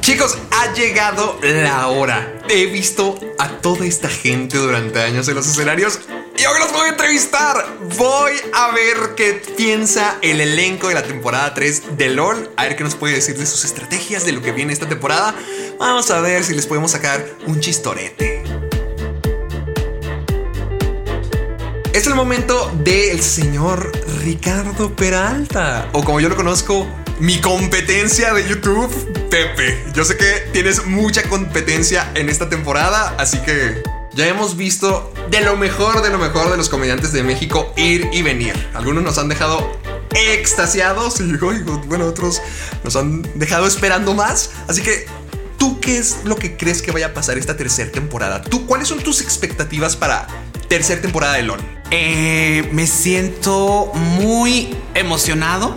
Chicos, 0.00 0.38
ha 0.50 0.72
llegado 0.72 1.38
la 1.42 1.88
hora. 1.88 2.38
He 2.48 2.66
visto 2.66 3.18
a 3.38 3.48
toda 3.48 3.86
esta 3.86 4.08
gente 4.08 4.56
durante 4.56 5.00
años 5.00 5.28
en 5.28 5.34
los 5.34 5.46
escenarios 5.46 6.00
y 6.42 6.44
hoy 6.44 6.58
los 6.58 6.72
voy 6.72 6.86
a 6.86 6.88
entrevistar. 6.88 7.78
Voy 7.96 8.32
a 8.52 8.72
ver 8.72 9.14
qué 9.14 9.40
piensa 9.56 10.18
el 10.22 10.40
elenco 10.40 10.88
de 10.88 10.94
la 10.94 11.04
temporada 11.04 11.54
3 11.54 11.96
de 11.96 12.08
LOL. 12.08 12.50
A 12.56 12.64
ver 12.64 12.74
qué 12.74 12.82
nos 12.82 12.96
puede 12.96 13.14
decir 13.14 13.38
de 13.38 13.46
sus 13.46 13.64
estrategias, 13.64 14.24
de 14.24 14.32
lo 14.32 14.42
que 14.42 14.50
viene 14.50 14.72
esta 14.72 14.88
temporada. 14.88 15.36
Vamos 15.78 16.10
a 16.10 16.20
ver 16.20 16.42
si 16.42 16.54
les 16.54 16.66
podemos 16.66 16.90
sacar 16.90 17.24
un 17.46 17.60
chistorete. 17.60 18.42
Es 21.92 22.06
el 22.08 22.14
momento 22.16 22.72
del 22.82 23.22
señor 23.22 23.92
Ricardo 24.24 24.96
Peralta. 24.96 25.90
O 25.92 26.02
como 26.02 26.18
yo 26.18 26.28
lo 26.28 26.34
conozco, 26.34 26.88
mi 27.20 27.40
competencia 27.40 28.34
de 28.34 28.48
YouTube, 28.48 28.90
Pepe. 29.30 29.84
Yo 29.94 30.04
sé 30.04 30.16
que 30.16 30.48
tienes 30.52 30.86
mucha 30.86 31.22
competencia 31.28 32.10
en 32.14 32.28
esta 32.28 32.48
temporada, 32.48 33.14
así 33.16 33.38
que 33.42 33.82
ya 34.14 34.26
hemos 34.26 34.56
visto 34.56 35.12
de 35.30 35.40
lo 35.40 35.56
mejor, 35.56 36.02
de 36.02 36.10
lo 36.10 36.18
mejor 36.18 36.50
de 36.50 36.56
los 36.56 36.68
comediantes 36.68 37.12
de 37.12 37.22
México 37.22 37.72
ir 37.76 38.08
y 38.12 38.22
venir. 38.22 38.54
Algunos 38.74 39.02
nos 39.02 39.18
han 39.18 39.28
dejado 39.28 39.78
extasiados 40.14 41.20
y 41.20 41.32
bueno, 41.86 42.06
otros 42.06 42.42
nos 42.84 42.96
han 42.96 43.22
dejado 43.34 43.66
esperando 43.66 44.14
más. 44.14 44.50
Así 44.68 44.82
que, 44.82 45.06
¿tú 45.58 45.80
qué 45.80 45.98
es 45.98 46.18
lo 46.24 46.36
que 46.36 46.56
crees 46.56 46.82
que 46.82 46.92
vaya 46.92 47.06
a 47.06 47.14
pasar 47.14 47.38
esta 47.38 47.56
tercera 47.56 47.90
temporada? 47.90 48.42
¿Tú 48.42 48.66
cuáles 48.66 48.88
son 48.88 49.00
tus 49.00 49.20
expectativas 49.20 49.96
para 49.96 50.26
tercera 50.68 51.00
temporada 51.00 51.34
de 51.34 51.42
LOL? 51.42 51.81
Eh, 51.94 52.70
me 52.72 52.86
siento 52.86 53.92
muy 53.94 54.74
emocionado, 54.94 55.74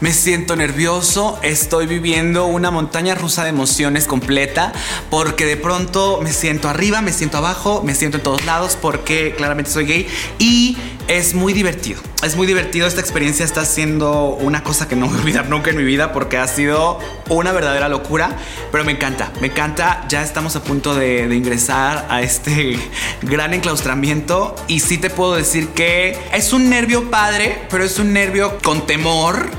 me 0.00 0.14
siento 0.14 0.56
nervioso, 0.56 1.38
estoy 1.42 1.86
viviendo 1.86 2.46
una 2.46 2.70
montaña 2.70 3.14
rusa 3.14 3.42
de 3.42 3.50
emociones 3.50 4.06
completa 4.06 4.72
porque 5.10 5.44
de 5.44 5.58
pronto 5.58 6.20
me 6.22 6.32
siento 6.32 6.70
arriba, 6.70 7.02
me 7.02 7.12
siento 7.12 7.36
abajo, 7.36 7.82
me 7.84 7.94
siento 7.94 8.16
en 8.16 8.22
todos 8.22 8.46
lados 8.46 8.78
porque 8.80 9.34
claramente 9.36 9.70
soy 9.70 9.84
gay 9.84 10.08
y 10.38 10.78
Es 11.08 11.32
muy 11.32 11.54
divertido. 11.54 12.02
Es 12.22 12.36
muy 12.36 12.46
divertido. 12.46 12.86
Esta 12.86 13.00
experiencia 13.00 13.42
está 13.42 13.64
siendo 13.64 14.36
una 14.40 14.62
cosa 14.62 14.88
que 14.88 14.94
no 14.94 15.06
voy 15.06 15.16
a 15.16 15.20
olvidar 15.20 15.48
nunca 15.48 15.70
en 15.70 15.78
mi 15.78 15.84
vida 15.84 16.12
porque 16.12 16.36
ha 16.36 16.46
sido 16.46 16.98
una 17.30 17.50
verdadera 17.52 17.88
locura. 17.88 18.36
Pero 18.70 18.84
me 18.84 18.92
encanta, 18.92 19.32
me 19.40 19.46
encanta. 19.46 20.04
Ya 20.10 20.22
estamos 20.22 20.54
a 20.56 20.62
punto 20.62 20.94
de, 20.94 21.26
de 21.26 21.34
ingresar 21.34 22.06
a 22.10 22.20
este 22.20 22.78
gran 23.22 23.54
enclaustramiento. 23.54 24.54
Y 24.66 24.80
sí 24.80 24.98
te 24.98 25.08
puedo 25.08 25.34
decir 25.34 25.57
que 25.66 26.16
es 26.32 26.52
un 26.52 26.70
nervio 26.70 27.10
padre, 27.10 27.66
pero 27.68 27.82
es 27.84 27.98
un 27.98 28.12
nervio 28.12 28.58
con 28.62 28.86
temor. 28.86 29.50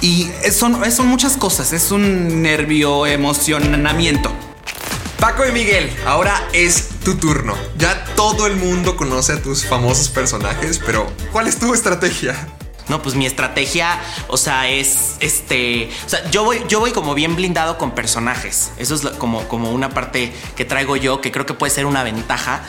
Y 0.00 0.28
son, 0.52 0.78
son 0.92 1.06
muchas 1.08 1.36
cosas. 1.36 1.72
Es 1.72 1.90
un 1.90 2.42
nervio 2.42 3.06
emocionamiento. 3.06 4.30
Paco 5.18 5.44
y 5.44 5.50
Miguel, 5.50 5.90
ahora 6.06 6.46
es 6.52 6.90
tu 7.04 7.16
turno. 7.16 7.56
Ya 7.76 8.04
todo 8.14 8.46
el 8.46 8.54
mundo 8.54 8.96
conoce 8.96 9.32
a 9.32 9.42
tus 9.42 9.66
famosos 9.66 10.08
personajes, 10.10 10.80
pero 10.84 11.10
¿cuál 11.32 11.48
es 11.48 11.58
tu 11.58 11.74
estrategia? 11.74 12.36
No, 12.88 13.02
pues 13.02 13.16
mi 13.16 13.26
estrategia, 13.26 14.00
o 14.28 14.36
sea, 14.36 14.68
es 14.68 15.16
este. 15.20 15.90
O 16.06 16.08
sea, 16.08 16.30
yo 16.30 16.44
voy, 16.44 16.62
yo 16.68 16.80
voy 16.80 16.92
como 16.92 17.14
bien 17.14 17.36
blindado 17.36 17.78
con 17.78 17.90
personajes. 17.90 18.70
Eso 18.78 18.94
es 18.94 19.02
como, 19.18 19.46
como 19.48 19.72
una 19.72 19.90
parte 19.90 20.32
que 20.56 20.64
traigo 20.64 20.96
yo, 20.96 21.20
que 21.20 21.30
creo 21.30 21.44
que 21.44 21.54
puede 21.54 21.72
ser 21.72 21.84
una 21.84 22.02
ventaja 22.02 22.62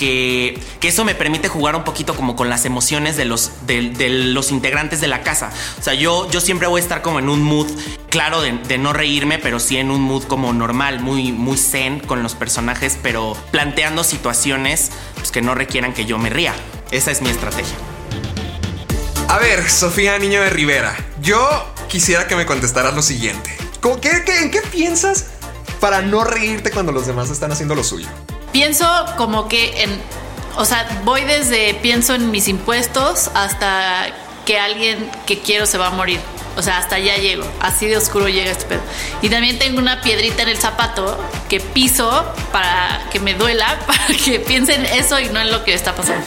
que, 0.00 0.58
eso 0.80 1.04
me 1.04 1.14
permite 1.14 1.48
jugar 1.48 1.76
un 1.76 1.84
poquito 1.84 2.16
como 2.16 2.34
con 2.34 2.48
las 2.48 2.64
emociones 2.64 3.18
de 3.18 3.26
los, 3.26 3.52
de, 3.66 4.08
los 4.08 4.50
integrantes 4.50 5.02
de 5.02 5.08
la 5.08 5.22
casa. 5.22 5.52
O 5.78 5.82
sea, 5.82 5.92
yo, 5.92 6.28
yo 6.30 6.40
siempre 6.40 6.66
voy 6.66 6.80
a 6.80 6.82
estar 6.82 7.02
como 7.02 7.18
en 7.18 7.28
un 7.28 7.42
mood, 7.42 7.68
claro, 8.08 8.40
de, 8.40 8.78
no 8.78 8.94
reírme, 8.94 9.38
pero 9.38 9.60
sí 9.60 9.76
en 9.76 9.90
un 9.90 10.00
mood 10.00 10.24
como 10.24 10.54
normal, 10.54 11.00
muy, 11.00 11.32
muy 11.32 11.58
zen 11.58 12.00
con 12.00 12.22
los 12.22 12.34
personajes, 12.34 12.98
pero 13.02 13.36
planteando 13.50 14.02
situaciones 14.02 14.90
pues, 15.16 15.30
que 15.30 15.42
no 15.42 15.54
requieran 15.54 15.92
que 15.92 16.06
yo 16.06 16.18
me 16.18 16.30
ría. 16.30 16.54
Esa 16.90 17.10
es 17.10 17.20
mi 17.20 17.28
estrategia. 17.28 17.76
A 19.28 19.38
ver, 19.38 19.68
Sofía 19.68 20.18
Niño 20.18 20.40
de 20.40 20.50
Rivera, 20.50 20.96
yo 21.20 21.38
quisiera 21.88 22.26
que 22.26 22.36
me 22.36 22.46
contestaras 22.46 22.94
lo 22.94 23.02
siguiente. 23.02 23.54
¿Qué, 24.00 24.22
qué, 24.24 24.38
¿En 24.40 24.50
qué 24.50 24.62
piensas 24.62 25.26
para 25.78 26.00
no 26.00 26.24
reírte 26.24 26.70
cuando 26.70 26.90
los 26.90 27.06
demás 27.06 27.30
están 27.30 27.52
haciendo 27.52 27.74
lo 27.74 27.84
suyo? 27.84 28.08
Pienso 28.52 28.86
como 29.16 29.48
que 29.48 29.82
en, 29.82 29.90
o 30.56 30.64
sea, 30.64 31.00
voy 31.04 31.24
desde 31.24 31.74
pienso 31.74 32.14
en 32.14 32.30
mis 32.30 32.48
impuestos 32.48 33.30
hasta 33.34 34.08
que 34.44 34.58
alguien 34.58 35.10
que 35.26 35.38
quiero 35.40 35.66
se 35.66 35.78
va 35.78 35.88
a 35.88 35.90
morir. 35.90 36.20
O 36.56 36.62
sea, 36.62 36.78
hasta 36.78 36.96
allá 36.96 37.16
llego. 37.16 37.44
Así 37.60 37.86
de 37.86 37.96
oscuro 37.96 38.28
llega 38.28 38.50
este 38.50 38.66
pedo. 38.66 38.80
Y 39.22 39.30
también 39.30 39.58
tengo 39.58 39.78
una 39.78 40.02
piedrita 40.02 40.42
en 40.42 40.48
el 40.48 40.58
zapato 40.58 41.18
que 41.48 41.60
piso 41.60 42.24
para 42.52 43.08
que 43.12 43.20
me 43.20 43.34
duela, 43.34 43.78
para 43.86 44.06
que 44.14 44.40
piensen 44.40 44.84
eso 44.84 45.20
y 45.20 45.28
no 45.28 45.40
en 45.40 45.50
lo 45.50 45.64
que 45.64 45.74
está 45.74 45.94
pasando. 45.94 46.26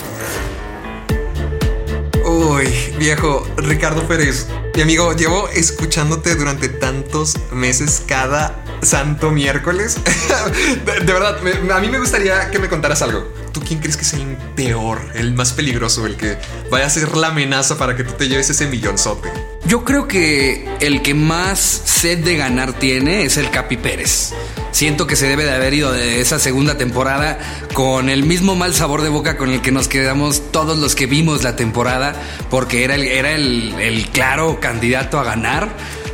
Uy, 2.25 2.67
viejo, 2.97 3.45
Ricardo 3.57 4.07
Pérez, 4.07 4.47
mi 4.75 4.81
amigo, 4.81 5.13
llevo 5.13 5.49
escuchándote 5.49 6.35
durante 6.35 6.69
tantos 6.69 7.35
meses 7.51 8.01
cada 8.07 8.62
santo 8.85 9.31
miércoles. 9.31 9.97
de, 10.85 11.13
verdad, 11.13 11.37
a 11.71 11.79
mí 11.79 11.89
me 11.89 11.99
gustaría 11.99 12.49
que 12.51 12.59
me 12.59 12.69
contaras 12.69 13.01
algo. 13.01 13.31
¿Tú 13.51 13.61
quién 13.61 13.79
crees 13.79 13.97
que 13.97 14.03
es 14.03 14.13
el 14.13 14.37
peor, 14.55 14.99
el 15.13 15.33
más 15.33 15.53
peligroso, 15.53 16.05
el 16.05 16.17
que 16.17 16.37
vaya 16.71 16.85
a 16.85 16.89
ser 16.89 17.15
la 17.15 17.27
amenaza 17.27 17.77
para 17.77 17.95
que 17.95 18.03
tú 18.03 18.13
te 18.13 18.27
lleves 18.27 18.49
ese 18.49 18.67
millonzote? 18.67 19.29
Yo 19.65 19.85
creo 19.85 20.07
que 20.07 20.67
el 20.81 21.01
que 21.01 21.13
más 21.13 21.59
sed 21.59 22.23
de 22.23 22.35
ganar 22.35 22.73
tiene 22.73 23.23
es 23.23 23.37
el 23.37 23.49
Capi 23.49 23.77
Pérez. 23.77 24.33
Siento 24.71 25.05
que 25.05 25.15
se 25.15 25.27
debe 25.27 25.45
de 25.45 25.51
haber 25.51 25.73
ido 25.73 25.91
de 25.91 26.19
esa 26.19 26.39
segunda 26.39 26.77
temporada 26.77 27.37
con 27.73 28.09
el 28.09 28.23
mismo 28.23 28.55
mal 28.55 28.73
sabor 28.73 29.03
de 29.03 29.09
boca 29.09 29.37
con 29.37 29.51
el 29.51 29.61
que 29.61 29.71
nos 29.71 29.87
quedamos 29.87 30.51
todos 30.51 30.79
los 30.79 30.95
que 30.95 31.05
vimos 31.05 31.43
la 31.43 31.55
temporada, 31.55 32.15
porque 32.49 32.83
era 32.83 32.95
el, 32.95 33.03
era 33.03 33.31
el, 33.33 33.73
el 33.79 34.09
claro 34.09 34.59
candidato 34.59 35.19
a 35.19 35.23
ganar. 35.23 35.69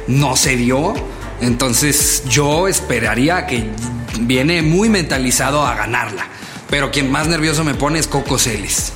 No 0.08 0.36
se 0.36 0.56
dio 0.56 0.94
entonces 1.42 2.24
yo 2.30 2.68
esperaría 2.68 3.46
que 3.46 3.70
viene 4.22 4.62
muy 4.62 4.90
mentalizado 4.90 5.66
a 5.66 5.76
ganarla. 5.76 6.28
Pero 6.70 6.92
quien 6.92 7.12
más 7.12 7.28
nervioso 7.28 7.64
me 7.64 7.74
pone 7.74 8.00
es 8.00 8.08
Coco 8.08 8.38
Celis. 8.38 8.94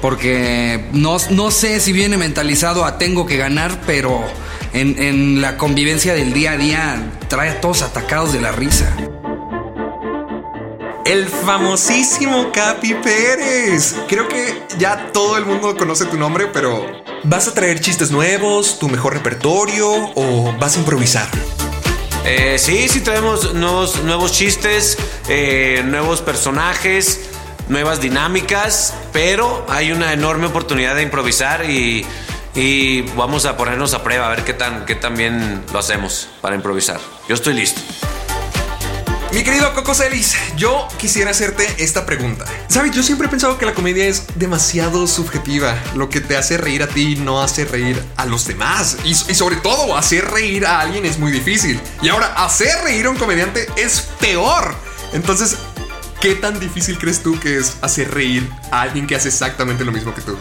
Porque 0.00 0.88
no, 0.92 1.18
sé 1.50 1.80
si 1.80 1.92
viene 1.92 2.16
mentalizado 2.16 2.84
a 2.84 2.98
tengo 2.98 3.26
que 3.26 3.36
ganar, 3.36 3.80
pero 3.84 4.22
en, 4.72 5.00
en 5.02 5.40
la 5.40 5.56
convivencia 5.56 6.14
del 6.14 6.32
día 6.32 6.52
a 6.52 6.56
día 6.56 7.10
trae 7.28 7.50
a 7.50 7.60
todos 7.60 7.82
atacados 7.82 8.32
de 8.32 8.40
la 8.40 8.52
risa. 8.52 8.94
El 11.08 11.26
famosísimo 11.26 12.52
Capi 12.52 12.92
Pérez. 12.92 13.96
Creo 14.08 14.28
que 14.28 14.62
ya 14.78 15.10
todo 15.10 15.38
el 15.38 15.46
mundo 15.46 15.74
conoce 15.74 16.04
tu 16.04 16.18
nombre, 16.18 16.48
pero 16.52 16.86
¿Vas 17.24 17.48
a 17.48 17.54
traer 17.54 17.80
chistes 17.80 18.10
nuevos, 18.10 18.78
tu 18.78 18.88
mejor 18.88 19.12
repertorio 19.14 19.90
o 20.14 20.54
vas 20.58 20.76
a 20.76 20.78
improvisar? 20.78 21.28
Eh, 22.24 22.58
sí, 22.58 22.88
sí 22.88 23.00
traemos 23.00 23.54
nuevos, 23.54 24.02
nuevos 24.04 24.32
chistes, 24.32 24.96
eh, 25.28 25.82
nuevos 25.84 26.20
personajes, 26.20 27.28
nuevas 27.68 28.00
dinámicas, 28.00 28.94
pero 29.12 29.66
hay 29.68 29.90
una 29.90 30.12
enorme 30.12 30.46
oportunidad 30.46 30.94
de 30.94 31.02
improvisar 31.02 31.68
y, 31.68 32.06
y 32.54 33.02
vamos 33.16 33.46
a 33.46 33.56
ponernos 33.56 33.94
a 33.94 34.04
prueba 34.04 34.26
a 34.26 34.30
ver 34.30 34.44
qué 34.44 34.54
tan, 34.54 34.86
qué 34.86 34.94
tan 34.94 35.16
bien 35.16 35.64
lo 35.72 35.80
hacemos 35.80 36.28
para 36.40 36.54
improvisar. 36.54 37.00
Yo 37.28 37.34
estoy 37.34 37.54
listo. 37.54 37.80
Mi 39.30 39.44
querido 39.44 39.74
Coco 39.74 39.94
Celis, 39.94 40.34
yo 40.56 40.88
quisiera 40.96 41.32
hacerte 41.32 41.66
esta 41.76 42.06
pregunta. 42.06 42.46
Sabes, 42.68 42.92
yo 42.92 43.02
siempre 43.02 43.26
he 43.26 43.30
pensado 43.30 43.58
que 43.58 43.66
la 43.66 43.74
comedia 43.74 44.06
es 44.06 44.24
demasiado 44.36 45.06
subjetiva. 45.06 45.78
Lo 45.94 46.08
que 46.08 46.22
te 46.22 46.34
hace 46.34 46.56
reír 46.56 46.82
a 46.82 46.86
ti 46.86 47.14
no 47.16 47.42
hace 47.42 47.66
reír 47.66 48.02
a 48.16 48.24
los 48.24 48.46
demás. 48.46 48.96
Y, 49.04 49.14
sobre 49.14 49.56
todo, 49.56 49.98
hacer 49.98 50.24
reír 50.30 50.64
a 50.64 50.80
alguien 50.80 51.04
es 51.04 51.18
muy 51.18 51.30
difícil. 51.30 51.78
Y 52.00 52.08
ahora, 52.08 52.32
hacer 52.42 52.74
reír 52.84 53.04
a 53.04 53.10
un 53.10 53.16
comediante 53.16 53.66
es 53.76 54.08
peor. 54.18 54.74
Entonces, 55.12 55.58
¿qué 56.22 56.34
tan 56.34 56.58
difícil 56.58 56.98
crees 56.98 57.22
tú 57.22 57.38
que 57.38 57.58
es 57.58 57.76
hacer 57.82 58.10
reír 58.10 58.48
a 58.70 58.80
alguien 58.80 59.06
que 59.06 59.14
hace 59.14 59.28
exactamente 59.28 59.84
lo 59.84 59.92
mismo 59.92 60.14
que 60.14 60.22
tú? 60.22 60.38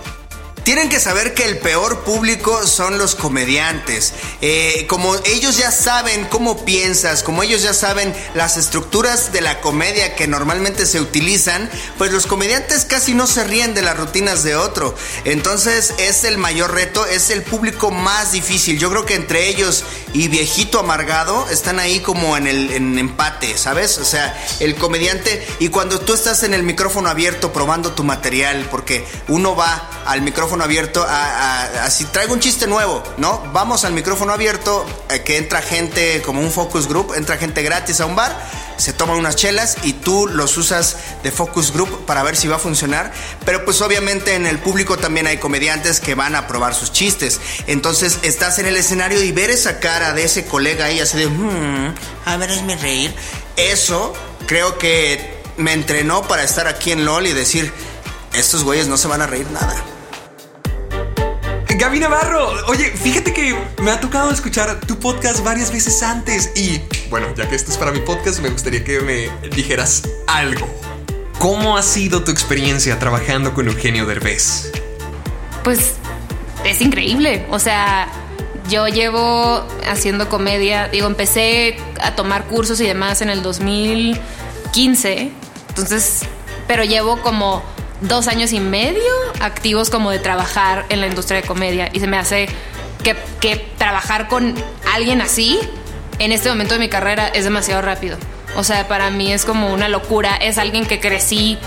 Tienen 0.68 0.90
que 0.90 1.00
saber 1.00 1.34
que 1.34 1.46
el 1.46 1.60
peor 1.60 2.04
público 2.04 2.68
son 2.68 2.98
los 2.98 3.16
comediantes. 3.16 4.12
Eh, 4.42 4.86
como 4.90 5.16
ellos 5.24 5.56
ya 5.56 5.72
saben 5.72 6.26
cómo 6.26 6.66
piensas, 6.66 7.24
como 7.24 7.42
ellos 7.42 7.62
ya 7.62 7.74
saben 7.74 8.14
las 8.34 8.58
estructuras 8.58 9.32
de 9.32 9.40
la 9.40 9.62
comedia 9.62 10.14
que 10.18 10.28
normalmente 10.28 10.86
se 10.86 11.00
utilizan, 11.00 11.70
pues 11.98 12.12
los 12.12 12.28
comediantes 12.28 12.84
casi 12.84 13.14
no 13.14 13.28
se 13.28 13.46
ríen 13.46 13.76
de 13.76 13.82
las 13.82 13.96
rutinas 13.96 14.44
de 14.44 14.58
otro. 14.58 14.94
Entonces 15.24 15.94
es 16.00 16.26
el 16.26 16.38
mayor 16.38 16.74
reto, 16.74 17.06
es 17.06 17.30
el 17.30 17.44
público 17.44 17.90
más 17.90 18.34
difícil. 18.34 18.78
Yo 18.78 18.90
creo 18.90 19.06
que 19.06 19.16
entre 19.16 19.48
ellos 19.48 19.86
y 20.12 20.28
Viejito 20.28 20.80
Amargado 20.80 21.48
están 21.50 21.80
ahí 21.80 22.02
como 22.02 22.36
en 22.36 22.46
el 22.46 23.00
empate, 23.00 23.58
¿sabes? 23.58 24.00
O 24.00 24.06
sea, 24.06 24.38
el 24.60 24.76
comediante 24.76 25.48
y 25.60 25.70
cuando 25.70 26.02
tú 26.02 26.14
estás 26.14 26.44
en 26.44 26.54
el 26.54 26.64
micrófono 26.64 27.08
abierto 27.08 27.54
probando 27.54 27.94
tu 27.94 28.04
material, 28.04 28.68
porque 28.70 29.08
uno 29.30 29.56
va 29.56 30.04
al 30.06 30.22
micrófono 30.22 30.57
abierto 30.62 31.06
a, 31.08 31.90
si 31.90 32.06
traigo 32.06 32.34
un 32.34 32.40
chiste 32.40 32.68
nuevo, 32.68 33.04
¿no? 33.18 33.42
Vamos 33.54 33.86
al 33.86 33.94
micrófono 33.94 34.34
abierto, 34.34 34.86
eh, 35.10 35.22
que 35.22 35.38
entra 35.38 35.62
gente 35.62 36.22
como 36.26 36.42
un 36.42 36.52
focus 36.52 36.88
group, 36.88 37.14
entra 37.16 37.38
gente 37.38 37.64
gratis 37.64 38.00
a 38.00 38.06
un 38.06 38.16
bar, 38.16 38.38
se 38.78 38.94
toman 38.94 39.18
unas 39.18 39.36
chelas 39.36 39.78
y 39.84 39.94
tú 39.94 40.28
los 40.28 40.58
usas 40.58 40.98
de 41.24 41.32
focus 41.32 41.72
group 41.72 42.06
para 42.06 42.24
ver 42.24 42.36
si 42.36 42.48
va 42.48 42.58
a 42.58 42.60
funcionar. 42.60 43.12
Pero 43.46 43.66
pues 43.66 43.82
obviamente 43.82 44.36
en 44.36 44.46
el 44.46 44.60
público 44.60 44.98
también 44.98 45.28
hay 45.28 45.38
comediantes 45.38 46.00
que 46.00 46.16
van 46.16 46.36
a 46.36 46.48
probar 46.48 46.76
sus 46.76 46.92
chistes. 46.92 47.40
Entonces 47.68 48.20
estás 48.22 48.60
en 48.60 48.68
el 48.68 48.78
escenario 48.78 49.24
y 49.24 49.32
ver 49.32 49.50
esa 49.50 49.80
cara 49.80 50.14
de 50.14 50.24
ese 50.24 50.46
colega 50.46 50.86
ahí 50.86 51.00
así 51.00 51.18
de, 51.18 51.28
hmm, 51.28 51.96
a 52.26 52.38
ver, 52.38 52.62
mi 52.64 52.76
reír. 52.76 53.14
Eso 53.56 54.14
creo 54.46 54.78
que 54.78 55.38
me 55.58 55.74
entrenó 55.74 56.22
para 56.28 56.44
estar 56.44 56.68
aquí 56.68 56.92
en 56.92 57.06
LOL 57.06 57.28
y 57.28 57.34
decir, 57.34 57.74
estos 58.34 58.64
güeyes 58.64 58.88
no 58.88 58.98
se 58.98 59.08
van 59.08 59.22
a 59.22 59.28
reír 59.28 59.50
nada. 59.52 59.76
Gaby 61.78 62.00
Navarro, 62.00 62.66
oye, 62.70 62.86
fíjate 62.86 63.32
que 63.34 63.56
me 63.84 63.92
ha 63.92 64.00
tocado 64.00 64.32
escuchar 64.32 64.80
tu 64.80 64.98
podcast 64.98 65.44
varias 65.44 65.72
veces 65.72 66.02
antes 66.02 66.52
y 66.56 66.82
bueno, 67.12 67.28
ya 67.36 67.48
que 67.48 67.56
esto 67.56 67.72
es 67.72 67.78
para 67.78 67.92
mi 67.92 68.00
podcast, 68.00 68.40
me 68.40 68.50
gustaría 68.50 68.84
que 68.84 69.00
me 69.02 69.30
dijeras 69.50 70.02
algo. 70.26 70.68
¿Cómo 71.38 71.78
ha 71.78 71.84
sido 71.84 72.24
tu 72.24 72.32
experiencia 72.32 72.98
trabajando 72.98 73.54
con 73.54 73.68
Eugenio 73.68 74.08
Derbez? 74.08 74.72
Pues 75.64 75.94
es 76.66 76.82
increíble, 76.82 77.46
o 77.52 77.60
sea, 77.60 78.08
yo 78.72 78.88
llevo 78.88 79.64
haciendo 79.88 80.30
comedia, 80.30 80.88
digo, 80.88 81.06
empecé 81.06 81.78
a 82.02 82.16
tomar 82.16 82.46
cursos 82.46 82.82
y 82.82 82.88
demás 82.88 83.22
en 83.22 83.30
el 83.30 83.44
2015, 83.44 85.32
entonces, 85.70 86.22
pero 86.68 86.84
llevo 86.84 87.22
como 87.22 87.62
dos 88.02 88.28
años 88.28 88.54
y 88.54 88.60
medio 88.60 89.02
activos 89.40 89.90
como 89.90 90.12
de 90.12 90.20
trabajar 90.20 90.86
en 90.90 91.02
la 91.02 91.08
industria 91.08 91.42
de 91.42 91.48
comedia 91.48 91.90
y 91.92 92.00
se 92.00 92.08
me 92.08 92.18
hace 92.18 92.48
que, 93.04 93.16
que 93.40 93.56
trabajar 93.78 94.28
con 94.28 94.54
alguien 94.94 95.22
así 95.22 95.60
en 96.20 96.32
este 96.32 96.50
momento 96.50 96.74
de 96.74 96.80
mi 96.80 96.90
carrera 96.90 97.28
es 97.28 97.44
demasiado 97.44 97.82
rápido. 97.82 98.18
O 98.56 98.64
sea, 98.64 98.88
para 98.88 99.10
mí 99.12 99.32
es 99.32 99.46
como 99.46 99.74
una 99.74 99.90
locura, 99.90 100.36
es 100.36 100.58
alguien 100.58 100.86
que 100.86 101.00
crecí 101.00 101.58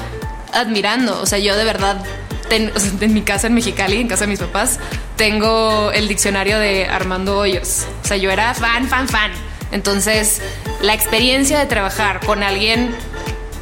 admirando. 0.53 1.21
O 1.21 1.27
sea, 1.27 1.39
yo 1.39 1.57
de 1.57 1.65
verdad 1.65 2.03
en 2.51 3.15
mi 3.15 3.23
casa 3.23 3.47
en 3.47 3.55
Mexicali, 3.55 4.01
en 4.01 4.09
casa 4.09 4.23
de 4.23 4.29
mis 4.29 4.41
papás, 4.41 4.79
tengo 5.17 5.93
el 5.93 6.09
diccionario 6.09 6.59
de 6.59 6.87
Armando 6.87 7.39
Hoyos. 7.39 7.87
O 8.03 8.07
sea, 8.07 8.17
yo 8.17 8.31
era 8.31 8.55
fan, 8.55 8.89
fan, 8.89 9.09
fan. 9.09 9.31
Entonces, 9.73 10.43
la 10.81 10.95
experiencia 10.95 11.59
de 11.59 11.67
trabajar 11.67 12.21
con 12.27 12.43
alguien 12.43 12.95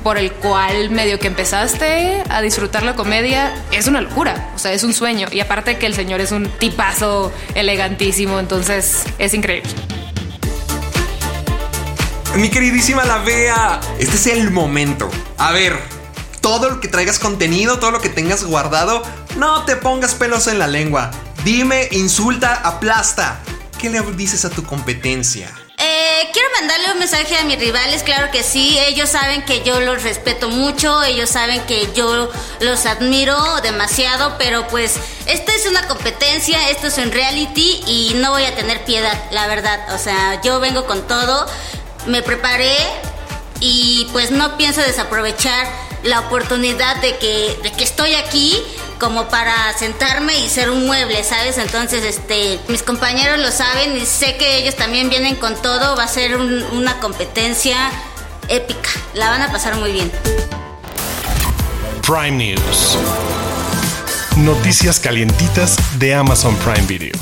por 0.08 0.16
el 0.16 0.32
cual 0.32 0.88
medio 0.88 1.20
que 1.20 1.26
empezaste 1.26 2.22
a 2.30 2.40
disfrutar 2.40 2.82
la 2.82 2.96
comedia 2.96 3.52
es 3.72 3.88
una 3.88 4.00
locura, 4.00 4.52
o 4.54 4.58
sea, 4.58 4.72
es 4.72 4.82
un 4.82 4.94
sueño. 4.94 5.28
Y 5.30 5.40
aparte 5.40 5.76
que 5.76 5.84
el 5.84 5.92
señor 5.92 6.22
es 6.22 6.32
un 6.32 6.48
tipazo 6.48 7.30
elegantísimo, 7.54 8.40
entonces 8.40 9.04
es 9.18 9.34
increíble. 9.34 9.68
Mi 12.36 12.48
queridísima 12.48 13.04
La 13.04 13.18
Bea, 13.18 13.80
este 13.98 14.16
es 14.16 14.26
el 14.28 14.50
momento. 14.50 15.10
A 15.36 15.52
ver, 15.52 15.78
todo 16.40 16.70
lo 16.70 16.80
que 16.80 16.88
traigas 16.88 17.18
contenido, 17.18 17.78
todo 17.78 17.90
lo 17.90 18.00
que 18.00 18.08
tengas 18.08 18.44
guardado, 18.44 19.02
no 19.36 19.66
te 19.66 19.76
pongas 19.76 20.14
pelos 20.14 20.46
en 20.46 20.58
la 20.58 20.68
lengua. 20.68 21.10
Dime, 21.44 21.86
insulta, 21.90 22.54
aplasta. 22.54 23.40
¿Qué 23.78 23.90
le 23.90 24.00
dices 24.12 24.46
a 24.46 24.48
tu 24.48 24.64
competencia? 24.64 25.52
Quiero 26.32 26.48
mandarle 26.58 26.92
un 26.92 26.98
mensaje 26.98 27.36
a 27.36 27.44
mis 27.44 27.58
rivales, 27.58 28.02
claro 28.02 28.30
que 28.32 28.42
sí. 28.42 28.76
Ellos 28.78 29.08
saben 29.08 29.44
que 29.44 29.62
yo 29.62 29.80
los 29.80 30.02
respeto 30.02 30.48
mucho, 30.48 31.02
ellos 31.04 31.30
saben 31.30 31.60
que 31.66 31.88
yo 31.94 32.28
los 32.60 32.86
admiro 32.86 33.36
demasiado, 33.62 34.36
pero 34.36 34.66
pues 34.68 34.96
esto 35.26 35.52
es 35.52 35.66
una 35.66 35.86
competencia, 35.86 36.70
esto 36.70 36.88
es 36.88 36.98
un 36.98 37.12
reality 37.12 37.82
y 37.86 38.14
no 38.16 38.32
voy 38.32 38.44
a 38.44 38.54
tener 38.56 38.84
piedad, 38.84 39.16
la 39.30 39.46
verdad. 39.46 39.94
O 39.94 39.98
sea, 39.98 40.40
yo 40.42 40.58
vengo 40.58 40.86
con 40.86 41.06
todo, 41.06 41.46
me 42.06 42.22
preparé 42.22 42.76
y 43.60 44.08
pues 44.12 44.30
no 44.32 44.56
pienso 44.56 44.80
desaprovechar 44.80 45.66
la 46.02 46.20
oportunidad 46.20 46.96
de 46.96 47.16
que, 47.18 47.58
de 47.62 47.72
que 47.72 47.84
estoy 47.84 48.14
aquí 48.14 48.60
como 48.98 49.28
para 49.28 49.54
sentarme 49.78 50.38
y 50.40 50.48
ser 50.48 50.70
un 50.70 50.86
mueble, 50.86 51.22
¿sabes? 51.24 51.58
Entonces, 51.58 52.04
este, 52.04 52.58
mis 52.68 52.82
compañeros 52.82 53.38
lo 53.38 53.50
saben 53.50 53.96
y 53.96 54.04
sé 54.06 54.36
que 54.36 54.56
ellos 54.58 54.74
también 54.76 55.08
vienen 55.08 55.36
con 55.36 55.54
todo, 55.60 55.96
va 55.96 56.04
a 56.04 56.08
ser 56.08 56.36
un- 56.36 56.62
una 56.72 56.98
competencia 57.00 57.76
épica, 58.48 58.90
la 59.14 59.30
van 59.30 59.42
a 59.42 59.52
pasar 59.52 59.76
muy 59.76 59.92
bien. 59.92 60.10
Prime 62.02 62.30
News. 62.32 62.96
Noticias 64.36 64.98
calientitas 65.00 65.76
de 65.98 66.14
Amazon 66.14 66.56
Prime 66.56 66.86
Video. 66.86 67.12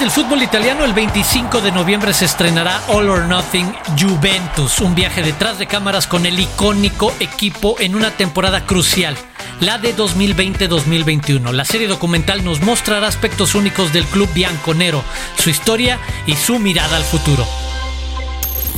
Del 0.00 0.12
fútbol 0.12 0.44
italiano, 0.44 0.84
el 0.84 0.92
25 0.92 1.60
de 1.60 1.72
noviembre 1.72 2.14
se 2.14 2.24
estrenará 2.24 2.80
All 2.86 3.10
or 3.10 3.24
Nothing 3.24 3.74
Juventus, 3.98 4.78
un 4.78 4.94
viaje 4.94 5.22
detrás 5.22 5.58
de 5.58 5.66
cámaras 5.66 6.06
con 6.06 6.24
el 6.24 6.38
icónico 6.38 7.12
equipo 7.18 7.74
en 7.80 7.96
una 7.96 8.12
temporada 8.12 8.64
crucial, 8.64 9.16
la 9.58 9.78
de 9.78 9.96
2020-2021. 9.96 11.50
La 11.50 11.64
serie 11.64 11.88
documental 11.88 12.44
nos 12.44 12.60
mostrará 12.60 13.08
aspectos 13.08 13.56
únicos 13.56 13.92
del 13.92 14.04
club 14.04 14.32
bianconero, 14.32 15.02
su 15.36 15.50
historia 15.50 15.98
y 16.26 16.36
su 16.36 16.60
mirada 16.60 16.96
al 16.96 17.04
futuro. 17.04 17.44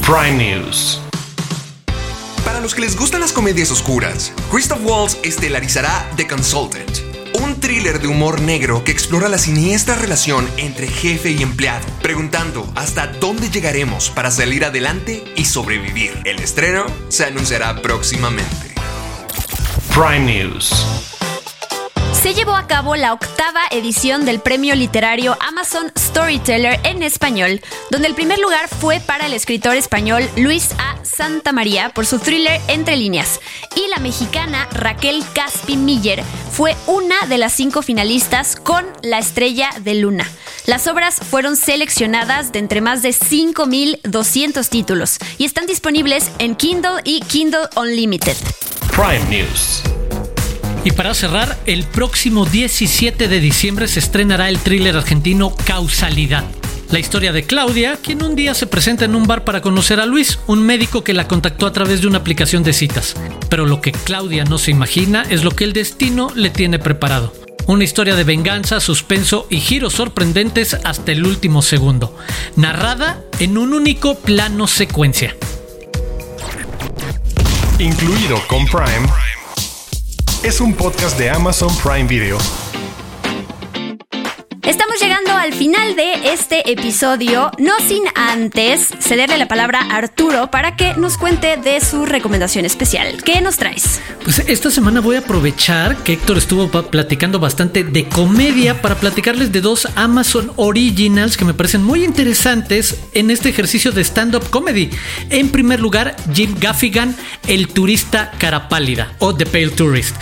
Prime 0.00 0.56
News. 0.56 1.00
Para 2.46 2.61
los 2.61 2.74
que 2.74 2.80
les 2.80 2.96
gustan 2.96 3.20
las 3.20 3.33
comedias 3.33 3.70
oscuras, 3.70 4.33
Christoph 4.50 4.80
Waltz 4.83 5.18
estelarizará 5.22 6.09
The 6.16 6.26
Consultant, 6.26 7.09
un 7.34 7.60
thriller 7.60 8.00
de 8.00 8.08
humor 8.08 8.40
negro 8.40 8.84
que 8.84 8.92
explora 8.92 9.28
la 9.28 9.38
siniestra 9.38 9.94
relación 9.94 10.48
entre 10.56 10.86
jefe 10.86 11.30
y 11.30 11.42
empleado, 11.42 11.86
preguntando 12.02 12.70
hasta 12.74 13.06
dónde 13.06 13.50
llegaremos 13.50 14.10
para 14.10 14.30
salir 14.30 14.64
adelante 14.64 15.24
y 15.36 15.44
sobrevivir. 15.44 16.12
El 16.24 16.40
estreno 16.40 16.86
se 17.08 17.24
anunciará 17.24 17.80
próximamente. 17.82 18.74
Prime 19.94 20.20
News. 20.20 20.72
Se 22.22 22.34
llevó 22.34 22.54
a 22.54 22.66
cabo 22.66 22.96
la 22.96 23.14
octava 23.14 23.60
edición 23.70 24.26
del 24.26 24.40
premio 24.40 24.74
literario 24.74 25.38
Amazon 25.40 25.90
Storyteller 25.98 26.78
en 26.84 27.02
español, 27.02 27.62
donde 27.90 28.08
el 28.08 28.14
primer 28.14 28.38
lugar 28.38 28.68
fue 28.68 29.00
para 29.00 29.24
el 29.24 29.32
escritor 29.32 29.74
español 29.74 30.28
Luis 30.36 30.70
A. 30.78 30.89
Santamaría 31.02 31.90
por 31.90 32.06
su 32.06 32.18
thriller 32.18 32.60
Entre 32.68 32.96
líneas, 32.96 33.40
y 33.76 33.88
la 33.90 33.98
mexicana 33.98 34.68
Raquel 34.72 35.22
Caspi 35.34 35.76
Miller 35.76 36.22
fue 36.50 36.76
una 36.86 37.26
de 37.28 37.38
las 37.38 37.52
cinco 37.52 37.82
finalistas 37.82 38.56
con 38.56 38.84
La 39.02 39.18
estrella 39.18 39.70
de 39.80 39.94
luna. 39.94 40.30
Las 40.66 40.86
obras 40.86 41.16
fueron 41.16 41.56
seleccionadas 41.56 42.52
de 42.52 42.58
entre 42.58 42.80
más 42.80 43.02
de 43.02 43.10
5.200 43.10 44.68
títulos 44.68 45.18
y 45.38 45.44
están 45.44 45.66
disponibles 45.66 46.30
en 46.38 46.54
Kindle 46.54 47.00
y 47.04 47.20
Kindle 47.22 47.68
Unlimited. 47.76 48.36
Prime 48.92 49.24
News. 49.28 49.82
Y 50.84 50.92
para 50.92 51.12
cerrar, 51.14 51.58
el 51.66 51.84
próximo 51.84 52.46
17 52.46 53.28
de 53.28 53.40
diciembre 53.40 53.86
se 53.86 53.98
estrenará 53.98 54.48
el 54.48 54.58
thriller 54.58 54.96
argentino 54.96 55.54
Causalidad. 55.66 56.44
La 56.90 56.98
historia 56.98 57.33
de 57.33 57.44
Claudia, 57.44 57.98
quien 58.03 58.20
un 58.20 58.35
día 58.35 58.53
se 58.53 58.66
presenta 58.66 59.05
en 59.05 59.14
un 59.14 59.24
bar 59.24 59.44
para 59.44 59.61
conocer 59.61 60.00
a 60.00 60.07
Luis, 60.07 60.40
un 60.48 60.64
médico 60.64 61.05
que 61.05 61.14
la 61.14 61.29
contactó 61.29 61.66
a 61.66 61.72
través 61.72 62.00
de 62.00 62.09
una 62.09 62.18
aplicación 62.18 62.64
de 62.64 62.72
citas. 62.72 63.14
Pero 63.48 63.64
lo 63.64 63.81
que 63.81 63.92
Claudia 63.92 64.42
no 64.42 64.59
se 64.59 64.72
imagina 64.72 65.22
es 65.31 65.44
lo 65.44 65.53
que 65.53 65.62
el 65.62 65.72
destino 65.72 66.33
le 66.35 66.50
tiene 66.50 66.81
preparado. 66.81 67.33
Una 67.68 67.85
historia 67.85 68.16
de 68.16 68.24
venganza, 68.24 68.81
suspenso 68.81 69.46
y 69.50 69.61
giros 69.61 69.92
sorprendentes 69.92 70.74
hasta 70.83 71.12
el 71.12 71.24
último 71.24 71.62
segundo, 71.62 72.16
narrada 72.57 73.22
en 73.38 73.57
un 73.57 73.72
único 73.72 74.16
plano 74.16 74.66
secuencia. 74.66 75.37
Incluido 77.79 78.42
con 78.48 78.66
Prime. 78.66 79.09
Es 80.42 80.61
un 80.61 80.74
podcast 80.74 81.16
de 81.16 81.31
Amazon 81.31 81.72
Prime 81.85 82.09
Video. 82.09 82.38
Estamos 84.62 85.00
llegando 85.00 85.29
al 85.50 85.56
final 85.56 85.96
de 85.96 86.32
este 86.32 86.70
episodio, 86.70 87.50
no 87.58 87.72
sin 87.84 88.04
antes 88.14 88.86
cederle 89.00 89.36
la 89.36 89.48
palabra 89.48 89.80
a 89.80 89.96
Arturo 89.96 90.48
para 90.48 90.76
que 90.76 90.94
nos 90.94 91.18
cuente 91.18 91.56
de 91.56 91.80
su 91.80 92.06
recomendación 92.06 92.64
especial. 92.64 93.20
¿Qué 93.24 93.40
nos 93.40 93.56
traes? 93.56 94.00
Pues 94.22 94.38
esta 94.46 94.70
semana 94.70 95.00
voy 95.00 95.16
a 95.16 95.20
aprovechar 95.20 95.96
que 96.04 96.12
Héctor 96.12 96.38
estuvo 96.38 96.68
platicando 96.68 97.40
bastante 97.40 97.82
de 97.82 98.04
comedia 98.04 98.80
para 98.80 98.94
platicarles 98.94 99.50
de 99.50 99.60
dos 99.60 99.88
Amazon 99.96 100.52
Originals 100.54 101.36
que 101.36 101.44
me 101.44 101.54
parecen 101.54 101.82
muy 101.82 102.04
interesantes 102.04 103.00
en 103.12 103.32
este 103.32 103.48
ejercicio 103.48 103.90
de 103.90 104.04
stand-up 104.04 104.50
comedy. 104.50 104.90
En 105.30 105.48
primer 105.48 105.80
lugar, 105.80 106.14
Jim 106.32 106.54
Gaffigan, 106.60 107.16
el 107.48 107.66
turista 107.66 108.30
cara 108.38 108.68
pálida 108.68 109.14
o 109.18 109.34
The 109.34 109.46
Pale 109.46 109.70
Tourist. 109.70 110.14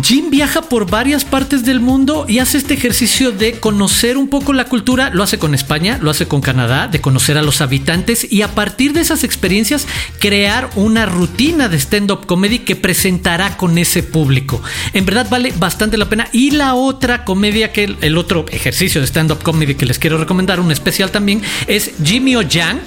Jim 0.00 0.30
viaja 0.30 0.62
por 0.62 0.88
varias 0.88 1.24
partes 1.24 1.64
del 1.64 1.80
mundo 1.80 2.24
y 2.28 2.38
hace 2.38 2.58
este 2.58 2.74
ejercicio 2.74 3.32
de 3.32 3.58
conocer 3.58 4.16
un 4.16 4.28
poco 4.28 4.52
la 4.52 4.66
cultura. 4.66 5.10
Lo 5.10 5.24
hace 5.24 5.38
con 5.38 5.52
España, 5.52 5.98
lo 6.00 6.10
hace 6.10 6.28
con 6.28 6.40
Canadá, 6.40 6.86
de 6.86 7.00
conocer 7.00 7.36
a 7.36 7.42
los 7.42 7.60
habitantes 7.60 8.30
y 8.30 8.42
a 8.42 8.54
partir 8.54 8.92
de 8.92 9.00
esas 9.00 9.24
experiencias 9.24 9.88
crear 10.20 10.70
una 10.76 11.06
rutina 11.06 11.68
de 11.68 11.78
stand-up 11.78 12.26
comedy 12.26 12.60
que 12.60 12.76
presentará 12.76 13.56
con 13.56 13.78
ese 13.78 14.04
público. 14.04 14.62
En 14.92 15.06
verdad 15.06 15.26
vale 15.28 15.52
bastante 15.58 15.98
la 15.98 16.08
pena. 16.08 16.28
Y 16.32 16.52
la 16.52 16.74
otra 16.74 17.24
comedia 17.24 17.72
que 17.72 17.96
el, 18.00 18.16
otro 18.16 18.46
ejercicio 18.50 19.00
de 19.00 19.08
stand-up 19.08 19.42
comedy 19.42 19.74
que 19.74 19.86
les 19.86 19.98
quiero 19.98 20.18
recomendar, 20.18 20.60
un 20.60 20.70
especial 20.70 21.10
también, 21.10 21.42
es 21.66 21.90
Jimmy 22.04 22.36
O 22.36 22.42
Yang, 22.42 22.80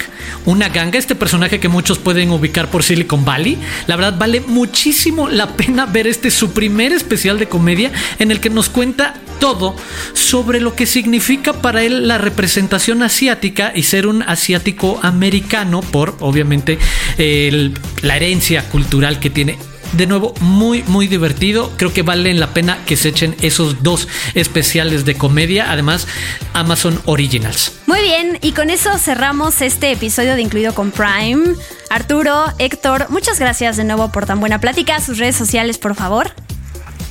una 0.45 0.69
ganga, 0.69 0.97
este 0.97 1.15
personaje 1.15 1.59
que 1.59 1.67
muchos 1.67 1.99
pueden 1.99 2.31
ubicar 2.31 2.69
por 2.69 2.81
Silicon 2.81 3.25
Valley. 3.25 3.57
La 3.87 3.97
verdad 3.97 4.17
vale 4.17 4.39
muchísimo 4.39 5.27
la 5.27 5.57
pena 5.57 5.85
ver 5.85 6.07
este 6.07 6.31
su 6.31 6.53
especial 6.93 7.39
de 7.39 7.49
comedia 7.49 7.91
en 8.19 8.31
el 8.31 8.39
que 8.39 8.49
nos 8.49 8.69
cuenta 8.69 9.15
todo 9.39 9.75
sobre 10.13 10.61
lo 10.61 10.75
que 10.75 10.85
significa 10.85 11.53
para 11.53 11.83
él 11.83 12.07
la 12.07 12.17
representación 12.17 13.03
asiática 13.03 13.73
y 13.75 13.83
ser 13.83 14.07
un 14.07 14.23
asiático 14.23 14.99
americano 15.01 15.81
por 15.81 16.15
obviamente 16.21 16.79
la 17.17 18.15
herencia 18.15 18.63
cultural 18.69 19.19
que 19.19 19.29
tiene. 19.29 19.57
De 19.93 20.07
nuevo, 20.07 20.33
muy, 20.39 20.81
muy 20.87 21.07
divertido. 21.07 21.71
Creo 21.77 21.93
que 21.93 22.01
valen 22.01 22.39
la 22.39 22.51
pena 22.51 22.79
que 22.85 22.97
se 22.97 23.09
echen 23.09 23.35
esos 23.41 23.83
dos 23.83 24.07
especiales 24.33 25.05
de 25.05 25.15
comedia. 25.15 25.71
Además, 25.71 26.07
Amazon 26.53 26.99
Originals. 27.05 27.73
Muy 27.85 28.01
bien, 28.01 28.39
y 28.41 28.53
con 28.53 28.71
eso 28.71 28.97
cerramos 28.97 29.61
este 29.61 29.91
episodio 29.91 30.33
de 30.33 30.41
Incluido 30.41 30.73
con 30.73 30.89
Prime. 30.89 31.55
Arturo, 31.91 32.45
Héctor, 32.57 33.05
muchas 33.09 33.39
gracias 33.39 33.77
de 33.77 33.83
nuevo 33.83 34.11
por 34.11 34.25
tan 34.25 34.39
buena 34.39 34.59
plática. 34.59 34.99
Sus 34.99 35.19
redes 35.19 35.35
sociales, 35.35 35.77
por 35.77 35.93
favor. 35.93 36.31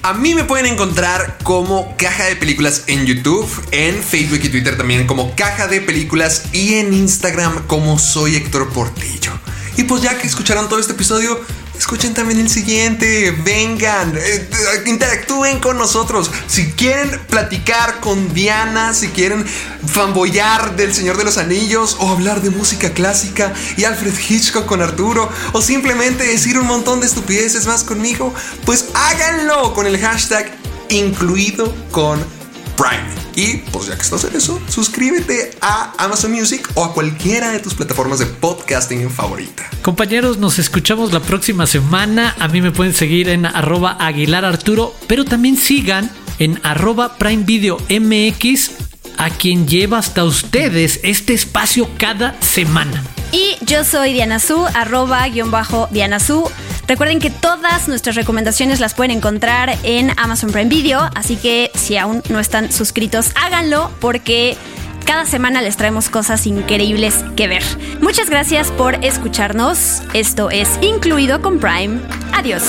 A 0.04 0.14
mí 0.14 0.34
me 0.34 0.42
pueden 0.42 0.66
encontrar 0.66 1.38
como 1.44 1.96
Caja 1.96 2.24
de 2.24 2.34
Películas 2.34 2.82
en 2.88 3.06
YouTube, 3.06 3.48
en 3.70 4.02
Facebook 4.02 4.40
y 4.42 4.48
Twitter 4.48 4.76
también 4.76 5.06
como 5.06 5.36
Caja 5.36 5.68
de 5.68 5.80
Películas 5.80 6.46
y 6.52 6.74
en 6.74 6.92
Instagram 6.92 7.68
como 7.68 8.00
soy 8.00 8.34
Héctor 8.34 8.68
Portillo. 8.70 9.30
Y 9.76 9.84
pues 9.84 10.02
ya 10.02 10.18
que 10.18 10.26
escucharon 10.26 10.68
todo 10.68 10.80
este 10.80 10.94
episodio, 10.94 11.40
escuchen 11.78 12.14
también 12.14 12.40
el 12.40 12.48
siguiente. 12.48 13.30
Vengan, 13.44 14.16
eh, 14.16 14.48
interactúen 14.86 15.60
con 15.60 15.78
nosotros. 15.78 16.30
Si 16.46 16.72
quieren 16.72 17.20
platicar 17.28 18.00
con 18.00 18.32
Diana, 18.32 18.94
si 18.94 19.08
quieren 19.08 19.46
fanboyar 19.86 20.76
del 20.76 20.94
Señor 20.94 21.16
de 21.16 21.24
los 21.24 21.38
Anillos 21.38 21.96
o 22.00 22.10
hablar 22.10 22.40
de 22.42 22.50
música 22.50 22.90
clásica 22.90 23.52
y 23.76 23.84
Alfred 23.84 24.14
Hitchcock 24.18 24.66
con 24.66 24.82
Arturo 24.82 25.30
o 25.52 25.62
simplemente 25.62 26.24
decir 26.24 26.58
un 26.58 26.66
montón 26.66 27.00
de 27.00 27.06
estupideces 27.06 27.66
más 27.66 27.84
conmigo, 27.84 28.34
pues 28.64 28.86
háganlo 28.94 29.74
con 29.74 29.86
el 29.86 29.98
hashtag 29.98 30.50
incluido 30.88 31.74
con 31.90 32.24
Prime. 32.76 33.21
Y 33.34 33.58
pues 33.70 33.86
ya 33.86 33.96
que 33.96 34.02
estás 34.02 34.24
en 34.24 34.36
eso, 34.36 34.60
suscríbete 34.68 35.52
a 35.60 35.92
Amazon 35.98 36.32
Music 36.32 36.68
o 36.74 36.84
a 36.84 36.92
cualquiera 36.92 37.50
de 37.50 37.60
tus 37.60 37.74
plataformas 37.74 38.18
de 38.18 38.26
podcasting 38.26 39.10
favorita. 39.10 39.68
Compañeros, 39.82 40.38
nos 40.38 40.58
escuchamos 40.58 41.12
la 41.12 41.20
próxima 41.20 41.66
semana. 41.66 42.34
A 42.38 42.48
mí 42.48 42.60
me 42.60 42.70
pueden 42.70 42.94
seguir 42.94 43.28
en 43.28 43.46
arroba 43.46 43.96
Aguilar 43.98 44.44
Arturo, 44.44 44.94
pero 45.06 45.24
también 45.24 45.56
sigan 45.56 46.10
en 46.38 46.60
arroba 46.62 47.16
Prime 47.18 47.44
Video 47.44 47.78
MX 47.88 48.70
a 49.18 49.30
quien 49.30 49.66
lleva 49.66 49.98
hasta 49.98 50.24
ustedes 50.24 51.00
este 51.02 51.34
espacio 51.34 51.88
cada 51.98 52.40
semana. 52.40 53.02
Y 53.32 53.56
yo 53.64 53.84
soy 53.84 54.12
Diana 54.12 54.38
Su, 54.38 54.66
arroba 54.74 55.26
guion 55.26 55.50
bajo 55.50 55.88
Diana 55.90 56.20
Su. 56.20 56.48
Recuerden 56.86 57.18
que 57.18 57.30
todas 57.30 57.88
nuestras 57.88 58.14
recomendaciones 58.14 58.78
las 58.78 58.92
pueden 58.92 59.10
encontrar 59.12 59.78
en 59.82 60.12
Amazon 60.18 60.52
Prime 60.52 60.68
Video, 60.68 61.08
así 61.14 61.36
que 61.36 61.70
si 61.74 61.96
aún 61.96 62.22
no 62.28 62.38
están 62.38 62.70
suscritos, 62.70 63.32
háganlo 63.34 63.90
porque 64.00 64.58
cada 65.06 65.24
semana 65.24 65.62
les 65.62 65.76
traemos 65.76 66.10
cosas 66.10 66.46
increíbles 66.46 67.24
que 67.34 67.48
ver. 67.48 67.62
Muchas 68.00 68.28
gracias 68.28 68.70
por 68.70 69.02
escucharnos. 69.04 70.02
Esto 70.12 70.50
es 70.50 70.68
Incluido 70.82 71.40
con 71.40 71.58
Prime. 71.58 72.00
Adiós. 72.34 72.62